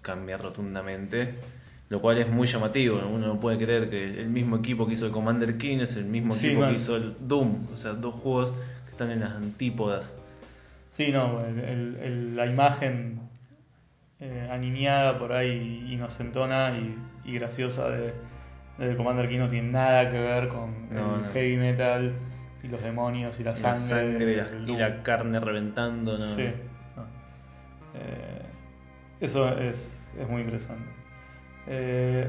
cambia 0.00 0.36
rotundamente. 0.38 1.34
Lo 1.88 2.00
cual 2.00 2.18
es 2.18 2.28
muy 2.28 2.46
llamativo. 2.46 2.98
¿no? 3.00 3.08
Uno 3.10 3.26
no 3.26 3.40
puede 3.40 3.58
creer 3.58 3.90
que 3.90 4.20
el 4.20 4.28
mismo 4.28 4.56
equipo 4.56 4.86
que 4.86 4.94
hizo 4.94 5.06
el 5.06 5.12
Commander 5.12 5.58
King 5.58 5.78
es 5.78 5.96
el 5.96 6.04
mismo 6.06 6.32
Sí, 6.32 6.48
equipo 6.48 6.66
que 6.66 6.72
hizo 6.74 6.96
el 6.96 7.14
Doom. 7.20 7.66
O 7.72 7.76
sea, 7.76 7.92
dos 7.92 8.14
juegos 8.14 8.52
que 8.86 8.92
están 8.92 9.10
en 9.10 9.20
las 9.20 9.32
antípodas. 9.32 10.14
Sí, 10.90 11.10
no, 11.12 11.44
el- 11.44 11.58
el- 11.60 11.96
el- 12.02 12.36
la 12.36 12.46
imagen 12.46 13.20
eh, 14.24 14.48
aniñada 14.52 15.18
por 15.18 15.32
ahí, 15.32 15.86
inocentona 15.92 16.70
y, 16.78 16.96
y 17.24 17.34
graciosa 17.34 17.88
de, 17.90 18.14
de 18.78 18.96
Commander 18.96 19.28
King 19.28 19.40
no 19.40 19.48
tiene 19.48 19.72
nada 19.72 20.08
que 20.08 20.18
ver 20.18 20.46
con 20.48 20.88
No, 20.94 21.16
el 21.16 21.22
no. 21.22 21.28
heavy 21.32 21.56
metal 21.56 22.14
y 22.62 22.68
los 22.68 22.80
demonios 22.82 23.40
y 23.40 23.42
la 23.44 23.50
Y 23.50 23.54
sangre. 23.56 23.80
la 23.80 23.86
sangre 24.12 24.32
y 24.64 24.76
la, 24.76 24.88
y 24.88 25.02
carne 25.02 25.40
reventando. 25.40 26.12
¿no? 26.12 26.18
Sí. 26.18 26.50
no. 26.96 27.02
Eh, 27.94 28.42
eso 29.20 29.48
es, 29.58 30.10
es 30.18 30.28
muy 30.28 30.42
interesante. 30.42 30.84
Eh, 31.66 32.26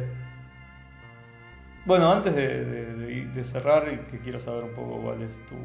bueno, 1.85 2.11
antes 2.11 2.33
de, 2.35 2.63
de- 2.65 3.25
de- 3.27 3.43
cerrar, 3.43 3.83
que 4.05 4.19
quiero 4.19 4.39
saber 4.39 4.63
un 4.63 4.71
poco 4.71 5.01
cuál 5.01 5.21
es 5.21 5.43
tu, 5.45 5.55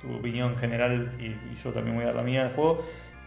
tu 0.00 0.14
opinión 0.14 0.54
general, 0.56 1.10
y, 1.18 1.26
y 1.26 1.58
yo 1.62 1.72
también 1.72 1.96
voy 1.96 2.04
a 2.04 2.08
dar 2.08 2.16
la 2.16 2.22
mía 2.22 2.44
del 2.44 2.54
juego. 2.54 2.84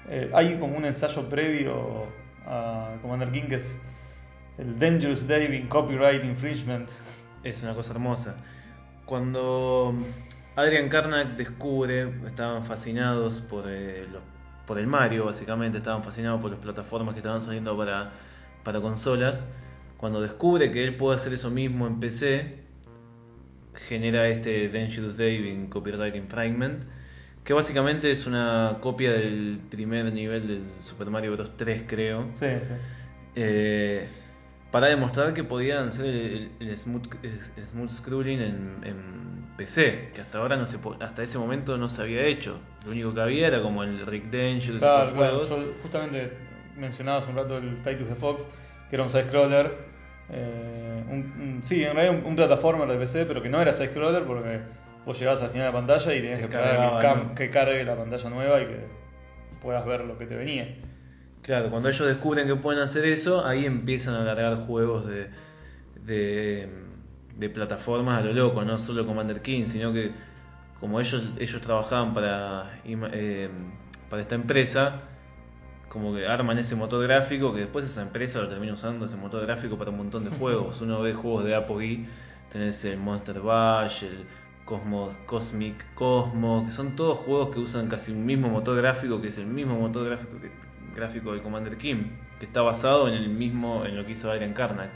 Eh, 0.09 0.29
hay 0.33 0.57
como 0.57 0.77
un 0.77 0.85
ensayo 0.85 1.27
previo 1.29 2.05
a 2.45 2.95
Commander 3.01 3.31
King 3.31 3.43
que 3.49 3.55
es 3.55 3.79
el 4.57 4.77
Dangerous 4.79 5.27
Dave 5.27 5.55
in 5.55 5.67
Copyright 5.67 6.23
Infringement. 6.23 6.89
Es 7.43 7.61
una 7.63 7.73
cosa 7.75 7.93
hermosa. 7.93 8.35
Cuando 9.05 9.93
Adrian 10.55 10.89
Karnak 10.89 11.35
descubre, 11.37 12.09
estaban 12.25 12.65
fascinados 12.65 13.39
por, 13.41 13.65
los- 13.67 14.23
por 14.65 14.79
el 14.79 14.87
Mario, 14.87 15.25
básicamente, 15.25 15.77
estaban 15.77 16.03
fascinados 16.03 16.41
por 16.41 16.51
las 16.51 16.59
plataformas 16.59 17.13
que 17.13 17.19
estaban 17.19 17.41
saliendo 17.41 17.77
para, 17.77 18.11
para 18.63 18.81
consolas. 18.81 19.43
Cuando 19.97 20.21
descubre 20.21 20.71
que 20.71 20.83
él 20.83 20.95
puede 20.95 21.15
hacer 21.15 21.33
eso 21.33 21.49
mismo 21.49 21.87
en 21.87 21.99
PC, 21.99 22.59
genera 23.87 24.27
este 24.27 24.69
Dangerous 24.69 25.17
Dave 25.17 25.49
in 25.49 25.67
Copyright 25.67 26.15
Infringement, 26.15 26.83
que 27.47 27.53
básicamente 27.53 28.11
es 28.11 28.27
una 28.27 28.79
copia 28.81 29.13
del 29.13 29.61
primer 29.69 30.11
nivel 30.11 30.47
del 30.49 30.63
Super 30.81 31.09
Mario 31.09 31.31
Bros. 31.31 31.55
3, 31.55 31.85
creo. 31.87 32.27
Sí, 32.33 32.45
sí. 32.61 32.73
Eh, 33.35 34.05
para 34.69 34.87
demostrar 34.87 35.33
que 35.33 35.45
podían 35.45 35.87
hacer 35.87 36.07
el, 36.07 36.51
el 36.59 36.75
smooth, 36.77 37.89
scrolling 37.89 38.41
en, 38.41 38.77
en 38.83 39.45
PC, 39.55 40.09
que 40.13 40.19
hasta 40.19 40.39
ahora 40.39 40.57
no 40.57 40.65
se 40.65 40.77
hasta 40.99 41.23
ese 41.23 41.37
momento 41.37 41.77
no 41.77 41.87
se 41.87 42.01
había 42.01 42.23
hecho. 42.25 42.59
Lo 42.83 42.91
único 42.91 43.13
que 43.13 43.21
había 43.21 43.47
era 43.47 43.61
como 43.61 43.81
el 43.83 44.05
Rick 44.05 44.25
Dangerous 44.25 44.75
y 44.75 44.79
Claro, 44.79 45.13
claro. 45.13 45.39
juegos. 45.39 45.49
Yo 45.49 45.73
justamente 45.81 46.33
mencionaba 46.75 47.19
hace 47.19 47.29
un 47.29 47.37
rato 47.37 47.57
el 47.59 47.77
Fight 47.77 47.97
to 47.99 48.05
the 48.05 48.15
Fox, 48.15 48.45
que 48.89 48.95
era 48.97 49.03
un 49.03 49.09
side-scroller. 49.09 49.71
eh, 50.29 51.01
un, 51.09 51.19
un- 51.41 51.63
sí, 51.63 51.81
en 51.81 51.95
realidad 51.95 52.19
un, 52.19 52.25
un 52.25 52.35
plataformer 52.35 52.89
de 52.89 52.97
PC, 52.97 53.25
pero 53.25 53.41
que 53.41 53.47
no 53.47 53.61
era 53.61 53.71
side-scroller 53.71 54.25
porque 54.25 54.59
vos 55.07 55.17
llegabas 55.17 55.41
al 55.41 55.49
final 55.51 55.67
de 55.67 55.71
la 55.71 55.79
pantalla 55.79 56.13
y 56.13 56.21
tenías 56.21 56.39
Te 56.39 56.47
que 56.47 56.55
esperar 56.55 56.75
cargaba, 56.75 57.01
que, 57.01 57.23
¿no? 57.23 57.35
que 57.35 57.49
cargue 57.49 57.83
la 57.85 57.95
pantalla 57.95 58.29
nueva 58.29 58.61
y 58.61 58.65
que 58.65 58.87
puedas 59.61 59.85
ver 59.85 60.01
lo 60.01 60.17
que 60.17 60.25
te 60.25 60.35
venía. 60.35 60.75
Claro, 61.41 61.69
cuando 61.69 61.87
ellos 61.87 62.05
descubren 62.05 62.45
que 62.45 62.57
pueden 62.57 62.81
hacer 62.81 63.05
eso, 63.05 63.45
ahí 63.45 63.65
empiezan 63.65 64.15
a 64.15 64.23
largar 64.23 64.57
juegos 64.57 65.07
de, 65.07 65.29
de, 66.03 66.69
de 67.37 67.49
plataformas 67.49 68.21
a 68.21 68.25
lo 68.25 68.33
loco, 68.33 68.65
no 68.65 68.77
solo 68.77 69.07
Commander 69.07 69.41
King, 69.41 69.63
sino 69.65 69.93
que 69.93 70.11
como 70.81 70.99
ellos, 70.99 71.23
ellos 71.39 71.61
trabajaban 71.61 72.13
para, 72.13 72.81
eh, 72.83 73.49
para 74.09 74.21
esta 74.21 74.35
empresa, 74.35 75.03
como 75.87 76.13
que 76.13 76.27
arman 76.27 76.59
ese 76.59 76.75
motor 76.75 77.01
gráfico 77.01 77.53
que 77.53 77.61
después 77.61 77.85
esa 77.85 78.01
empresa 78.01 78.41
lo 78.41 78.49
termina 78.49 78.73
usando 78.73 79.05
ese 79.05 79.15
motor 79.15 79.45
gráfico 79.45 79.77
para 79.77 79.89
un 79.89 79.97
montón 79.97 80.25
de 80.25 80.31
juegos. 80.31 80.81
Uno 80.81 81.01
ve 81.01 81.13
juegos 81.13 81.45
de 81.45 81.55
Apogee, 81.55 82.05
tenés 82.51 82.83
el 82.83 82.97
Monster 82.97 83.39
Bash, 83.39 84.03
el 84.03 84.25
Cosmos, 84.67 85.15
Cosmic 85.25 85.83
Cosmo, 85.95 86.65
que 86.65 86.71
son 86.71 86.95
todos 86.95 87.17
juegos 87.19 87.49
que 87.55 87.59
usan 87.59 87.87
casi 87.87 88.11
un 88.11 88.23
mismo 88.25 88.49
motor 88.49 88.77
gráfico, 88.77 89.19
que 89.19 89.29
es 89.29 89.37
el 89.39 89.47
mismo 89.47 89.79
motor 89.79 90.05
gráfico 90.05 90.39
que, 90.39 90.51
gráfico 90.95 91.31
del 91.31 91.41
Commander 91.41 91.77
King, 91.77 92.11
que 92.39 92.45
está 92.45 92.61
basado 92.61 93.07
en 93.07 93.15
el 93.15 93.29
mismo 93.29 93.85
en 93.85 93.95
lo 93.97 94.05
que 94.05 94.11
hizo 94.11 94.29
Adrian 94.29 94.53
Karnak. 94.53 94.91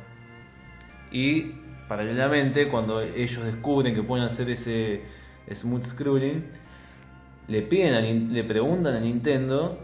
Y 1.11 1.53
paralelamente, 1.87 2.67
cuando 2.69 3.01
ellos 3.01 3.43
descubren 3.45 3.95
que 3.95 4.03
pueden 4.03 4.25
hacer 4.25 4.49
ese 4.49 5.01
smooth 5.51 5.83
scrolling, 5.83 6.45
le 7.47 7.61
piden 7.63 7.93
a 7.93 8.01
le 8.01 8.43
preguntan 8.43 8.95
a 8.95 8.99
Nintendo 8.99 9.77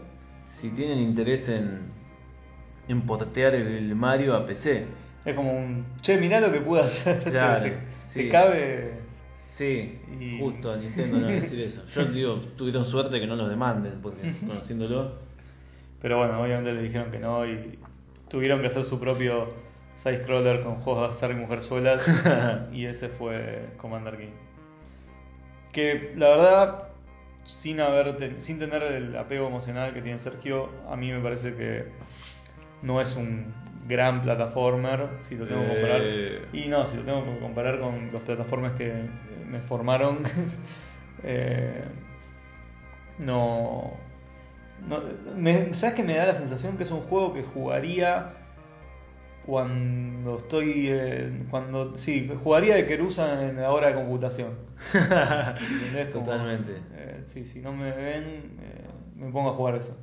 si 0.46 0.70
tienen 0.70 0.98
interés 1.00 1.48
en, 1.48 1.80
en 2.88 3.02
portear 3.02 3.54
el 3.54 3.94
Mario 3.94 4.34
a 4.34 4.46
PC. 4.46 4.86
Es 5.24 5.34
como 5.34 5.52
un, 5.52 5.84
che, 6.00 6.16
mirá 6.18 6.40
lo 6.40 6.50
que 6.52 6.60
pude 6.60 6.80
hacer. 6.80 7.18
¿Te- 7.24 7.30
Claro, 7.30 7.64
te, 7.64 7.78
sí. 8.02 8.22
te 8.22 8.28
cabe? 8.28 8.97
Sí, 9.48 9.98
Y- 10.20 10.38
justo 10.38 10.72
a 10.72 10.76
Nintendo 10.76 11.18
no 11.18 11.26
decir 11.26 11.60
eso. 11.60 11.82
Yo 11.94 12.04
digo, 12.12 12.34
tuvieron 12.56 12.84
suerte 12.84 13.18
que 13.18 13.26
no 13.26 13.34
los 13.34 13.48
demanden, 13.48 13.98
porque 14.02 14.32
conociéndolo. 14.46 15.12
Pero 16.02 16.18
bueno, 16.18 16.40
obviamente 16.40 16.72
le 16.74 16.82
dijeron 16.82 17.10
que 17.10 17.18
no 17.18 17.44
y 17.46 17.78
tuvieron 18.28 18.60
que 18.60 18.66
hacer 18.68 18.84
su 18.84 19.00
propio 19.00 19.48
side-scroller 19.96 20.62
con 20.62 20.76
juegos 20.76 21.02
de 21.02 21.08
azar 21.16 21.30
y 21.32 21.34
mujerzuelas. 21.34 22.06
y 22.72 22.84
ese 22.84 23.08
fue 23.08 23.70
Commander 23.78 24.16
King. 24.18 24.32
Que 25.72 26.12
la 26.16 26.28
verdad, 26.28 26.82
sin, 27.44 27.80
haber 27.80 28.16
ten- 28.16 28.40
sin 28.40 28.58
tener 28.58 28.82
el 28.82 29.16
apego 29.16 29.48
emocional 29.48 29.92
que 29.94 30.02
tiene 30.02 30.18
Sergio, 30.18 30.68
a 30.88 30.94
mí 30.96 31.10
me 31.10 31.20
parece 31.20 31.54
que 31.54 31.86
no 32.82 33.00
es 33.00 33.16
un 33.16 33.52
gran 33.88 34.20
plataformer, 34.22 35.08
si 35.22 35.34
lo 35.34 35.46
tengo 35.46 35.62
que 35.62 35.68
comparar. 35.68 36.00
Eh. 36.04 36.42
Y 36.52 36.68
no, 36.68 36.86
si 36.86 36.96
lo 36.96 37.02
tengo 37.02 37.24
que 37.24 37.38
comparar 37.40 37.80
con 37.80 38.10
los 38.12 38.22
plataformas 38.22 38.72
que 38.72 39.06
me 39.50 39.60
formaron, 39.60 40.18
eh, 41.24 41.84
no, 43.18 43.92
no 44.86 45.00
me- 45.36 45.74
¿Sabes 45.74 45.94
que 45.96 46.02
me 46.02 46.14
da 46.14 46.26
la 46.26 46.34
sensación 46.34 46.76
que 46.76 46.84
es 46.84 46.90
un 46.90 47.00
juego 47.02 47.34
que 47.34 47.42
jugaría 47.42 48.34
cuando 49.46 50.36
estoy. 50.38 50.88
eh, 50.90 51.32
cuando 51.50 51.96
Sí, 51.96 52.30
jugaría 52.42 52.74
de 52.74 52.86
Kerusa 52.86 53.48
en 53.48 53.56
la 53.56 53.72
hora 53.72 53.88
de 53.88 53.94
computación. 53.94 54.50
¿Entendés? 54.94 56.08
Como, 56.12 56.26
Totalmente. 56.26 56.72
eh, 56.94 57.18
sí, 57.22 57.44
si 57.44 57.60
no 57.60 57.72
me 57.72 57.90
ven, 57.90 58.24
eh, 58.62 58.84
me 59.16 59.30
pongo 59.32 59.50
a 59.50 59.54
jugar 59.54 59.74
eso. 59.76 59.98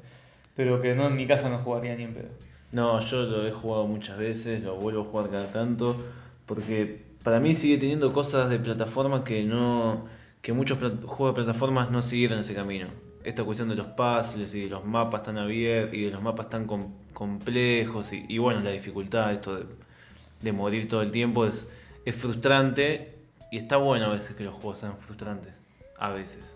Pero 0.55 0.81
que 0.81 0.95
no 0.95 1.07
en 1.07 1.15
mi 1.15 1.27
casa 1.27 1.49
no 1.49 1.59
jugaría 1.59 1.95
ni 1.95 2.03
en 2.03 2.13
pedo. 2.13 2.29
No, 2.71 2.99
yo 3.01 3.21
lo 3.23 3.45
he 3.47 3.51
jugado 3.51 3.87
muchas 3.87 4.17
veces, 4.17 4.63
lo 4.63 4.75
vuelvo 4.77 5.01
a 5.01 5.05
jugar 5.05 5.29
cada 5.29 5.51
tanto, 5.51 5.95
porque 6.45 7.04
para 7.25 7.39
mí 7.41 7.55
sigue 7.55 7.77
teniendo 7.79 8.13
cosas 8.13 8.49
de 8.49 8.59
plataforma 8.59 9.23
que 9.25 9.43
no, 9.43 10.05
que 10.41 10.53
muchos 10.53 10.77
juegos 10.77 11.35
de 11.35 11.43
plataformas 11.43 11.89
no 11.91 12.01
siguieron 12.01 12.39
ese 12.39 12.53
camino. 12.53 12.87
Esta 13.23 13.43
cuestión 13.43 13.67
de 13.67 13.75
los 13.75 13.87
puzzles 13.87 14.53
y 14.53 14.61
de 14.61 14.69
los 14.69 14.85
mapas 14.85 15.23
tan 15.23 15.39
abiertos 15.39 15.95
y 15.95 16.03
de 16.03 16.11
los 16.11 16.21
mapas 16.21 16.49
tan 16.49 16.67
com- 16.67 16.93
complejos 17.13 18.13
y, 18.13 18.23
y 18.29 18.37
bueno, 18.37 18.61
la 18.61 18.69
dificultad, 18.69 19.33
esto 19.33 19.55
de, 19.55 19.65
de 20.41 20.51
morir 20.51 20.87
todo 20.87 21.01
el 21.01 21.09
tiempo 21.09 21.45
es, 21.47 21.67
es 22.05 22.15
frustrante 22.15 23.15
y 23.51 23.57
está 23.57 23.77
bueno 23.77 24.05
a 24.05 24.09
veces 24.09 24.35
que 24.35 24.43
los 24.43 24.53
juegos 24.53 24.77
sean 24.77 24.95
frustrantes, 24.99 25.53
a 25.97 26.11
veces, 26.11 26.55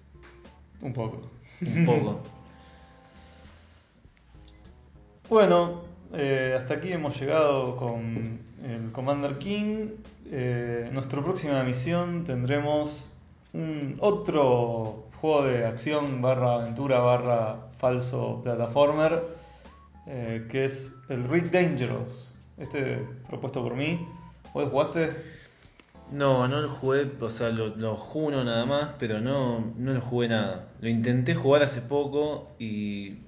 Un 0.82 0.94
poco. 0.94 1.32
un 1.66 1.86
poco. 1.86 2.22
Bueno, 5.30 5.82
eh, 6.14 6.56
hasta 6.58 6.76
aquí 6.76 6.92
hemos 6.92 7.20
llegado 7.20 7.76
con 7.76 8.40
el 8.64 8.92
Commander 8.92 9.38
King. 9.40 9.88
Eh, 10.32 10.90
nuestra 10.92 11.24
próxima 11.24 11.64
misión 11.64 12.24
tendremos 12.24 13.12
un 13.54 13.98
otro 14.00 15.08
juego 15.20 15.44
de 15.44 15.66
acción 15.66 16.22
barra 16.22 16.56
aventura 16.56 17.00
barra 17.00 17.68
falso 17.78 18.42
plataformer 18.44 19.24
eh, 20.06 20.48
que 20.50 20.66
es 20.66 20.96
el 21.10 21.28
Rick 21.28 21.52
Dangerous. 21.52 22.36
Este 22.58 23.06
propuesto 23.28 23.64
por 23.64 23.76
mí. 23.76 24.08
¿Vos 24.54 24.70
jugaste? 24.70 25.16
No, 26.12 26.48
no 26.48 26.62
lo 26.62 26.70
jugué, 26.70 27.12
o 27.20 27.30
sea, 27.30 27.50
lo, 27.50 27.76
lo 27.76 27.96
jugué 27.96 28.28
uno 28.28 28.44
nada 28.44 28.66
más, 28.66 28.90
pero 28.98 29.22
no, 29.22 29.74
no 29.78 29.94
lo 29.94 30.02
jugué 30.02 30.28
nada. 30.28 30.68
Lo 30.82 30.90
intenté 30.90 31.36
jugar 31.36 31.62
hace 31.62 31.82
poco 31.82 32.50
y 32.58 33.20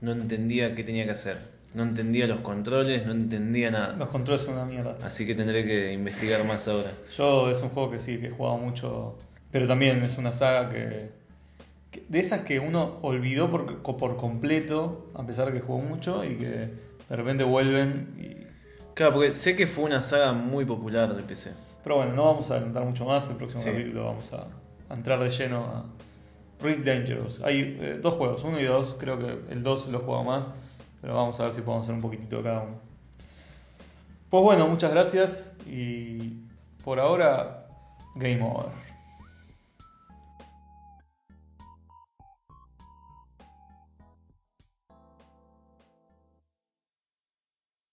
no 0.00 0.12
entendía 0.12 0.74
qué 0.74 0.82
tenía 0.82 1.04
que 1.04 1.10
hacer. 1.10 1.53
No 1.74 1.82
entendía 1.82 2.26
los 2.28 2.40
controles, 2.40 3.04
no 3.04 3.12
entendía 3.12 3.70
nada. 3.70 3.96
Los 3.96 4.08
controles 4.08 4.42
son 4.42 4.54
una 4.54 4.64
mierda. 4.64 4.96
Así 5.02 5.26
que 5.26 5.34
tendré 5.34 5.64
que 5.66 5.92
investigar 5.92 6.44
más 6.44 6.68
ahora. 6.68 6.92
Yo 7.16 7.50
es 7.50 7.60
un 7.62 7.70
juego 7.70 7.90
que 7.90 7.98
sí, 8.00 8.18
que 8.18 8.28
he 8.28 8.30
jugado 8.30 8.58
mucho, 8.58 9.16
pero 9.50 9.66
también 9.66 10.02
es 10.04 10.16
una 10.16 10.32
saga 10.32 10.68
que, 10.68 11.10
que- 11.90 12.04
de 12.08 12.18
esas 12.20 12.42
que 12.42 12.60
uno 12.60 12.98
olvidó 13.02 13.50
por, 13.50 13.82
por 13.82 14.16
completo, 14.16 15.10
a 15.14 15.26
pesar 15.26 15.46
de 15.46 15.52
que 15.54 15.60
jugó 15.60 15.80
mucho 15.80 16.24
y 16.24 16.36
que 16.36 16.46
de 16.46 17.16
repente 17.16 17.42
vuelven. 17.42 18.14
Y... 18.20 18.44
Claro, 18.94 19.14
porque 19.14 19.32
sé 19.32 19.56
que 19.56 19.66
fue 19.66 19.84
una 19.84 20.00
saga 20.00 20.32
muy 20.32 20.64
popular 20.64 21.14
de 21.16 21.22
PC. 21.24 21.50
Pero 21.82 21.96
bueno, 21.96 22.12
no 22.14 22.24
vamos 22.26 22.50
a 22.50 22.54
adelantar 22.54 22.84
mucho 22.84 23.04
más, 23.04 23.28
el 23.28 23.36
próximo 23.36 23.62
Sí. 23.64 23.70
capítulo 23.70 24.04
vamos 24.04 24.32
a, 24.32 24.46
a 24.88 24.94
entrar 24.94 25.18
de 25.18 25.30
lleno 25.30 25.64
a 25.64 25.84
Rick 26.64 26.84
Dangerous. 26.84 27.42
Hay 27.42 27.76
eh, 27.80 27.98
dos 28.00 28.14
juegos, 28.14 28.44
uno 28.44 28.60
y 28.60 28.64
dos, 28.64 28.96
creo 28.98 29.18
que 29.18 29.52
el 29.52 29.62
2 29.64 29.88
lo 29.88 29.98
he 29.98 30.02
jugado 30.02 30.22
más, 30.24 30.48
pero 31.04 31.16
vamos 31.16 31.38
a 31.38 31.42
ver 31.42 31.52
si 31.52 31.60
podemos 31.60 31.84
hacer 31.84 31.96
un 31.96 32.00
poquitito 32.00 32.38
de 32.38 32.42
cada 32.44 32.62
uno. 32.62 32.76
Pues 34.30 34.42
bueno, 34.42 34.66
muchas 34.68 34.90
gracias 34.90 35.52
y 35.66 36.40
por 36.82 36.98
ahora, 36.98 37.66
Game 38.14 38.40
Over. 38.40 38.93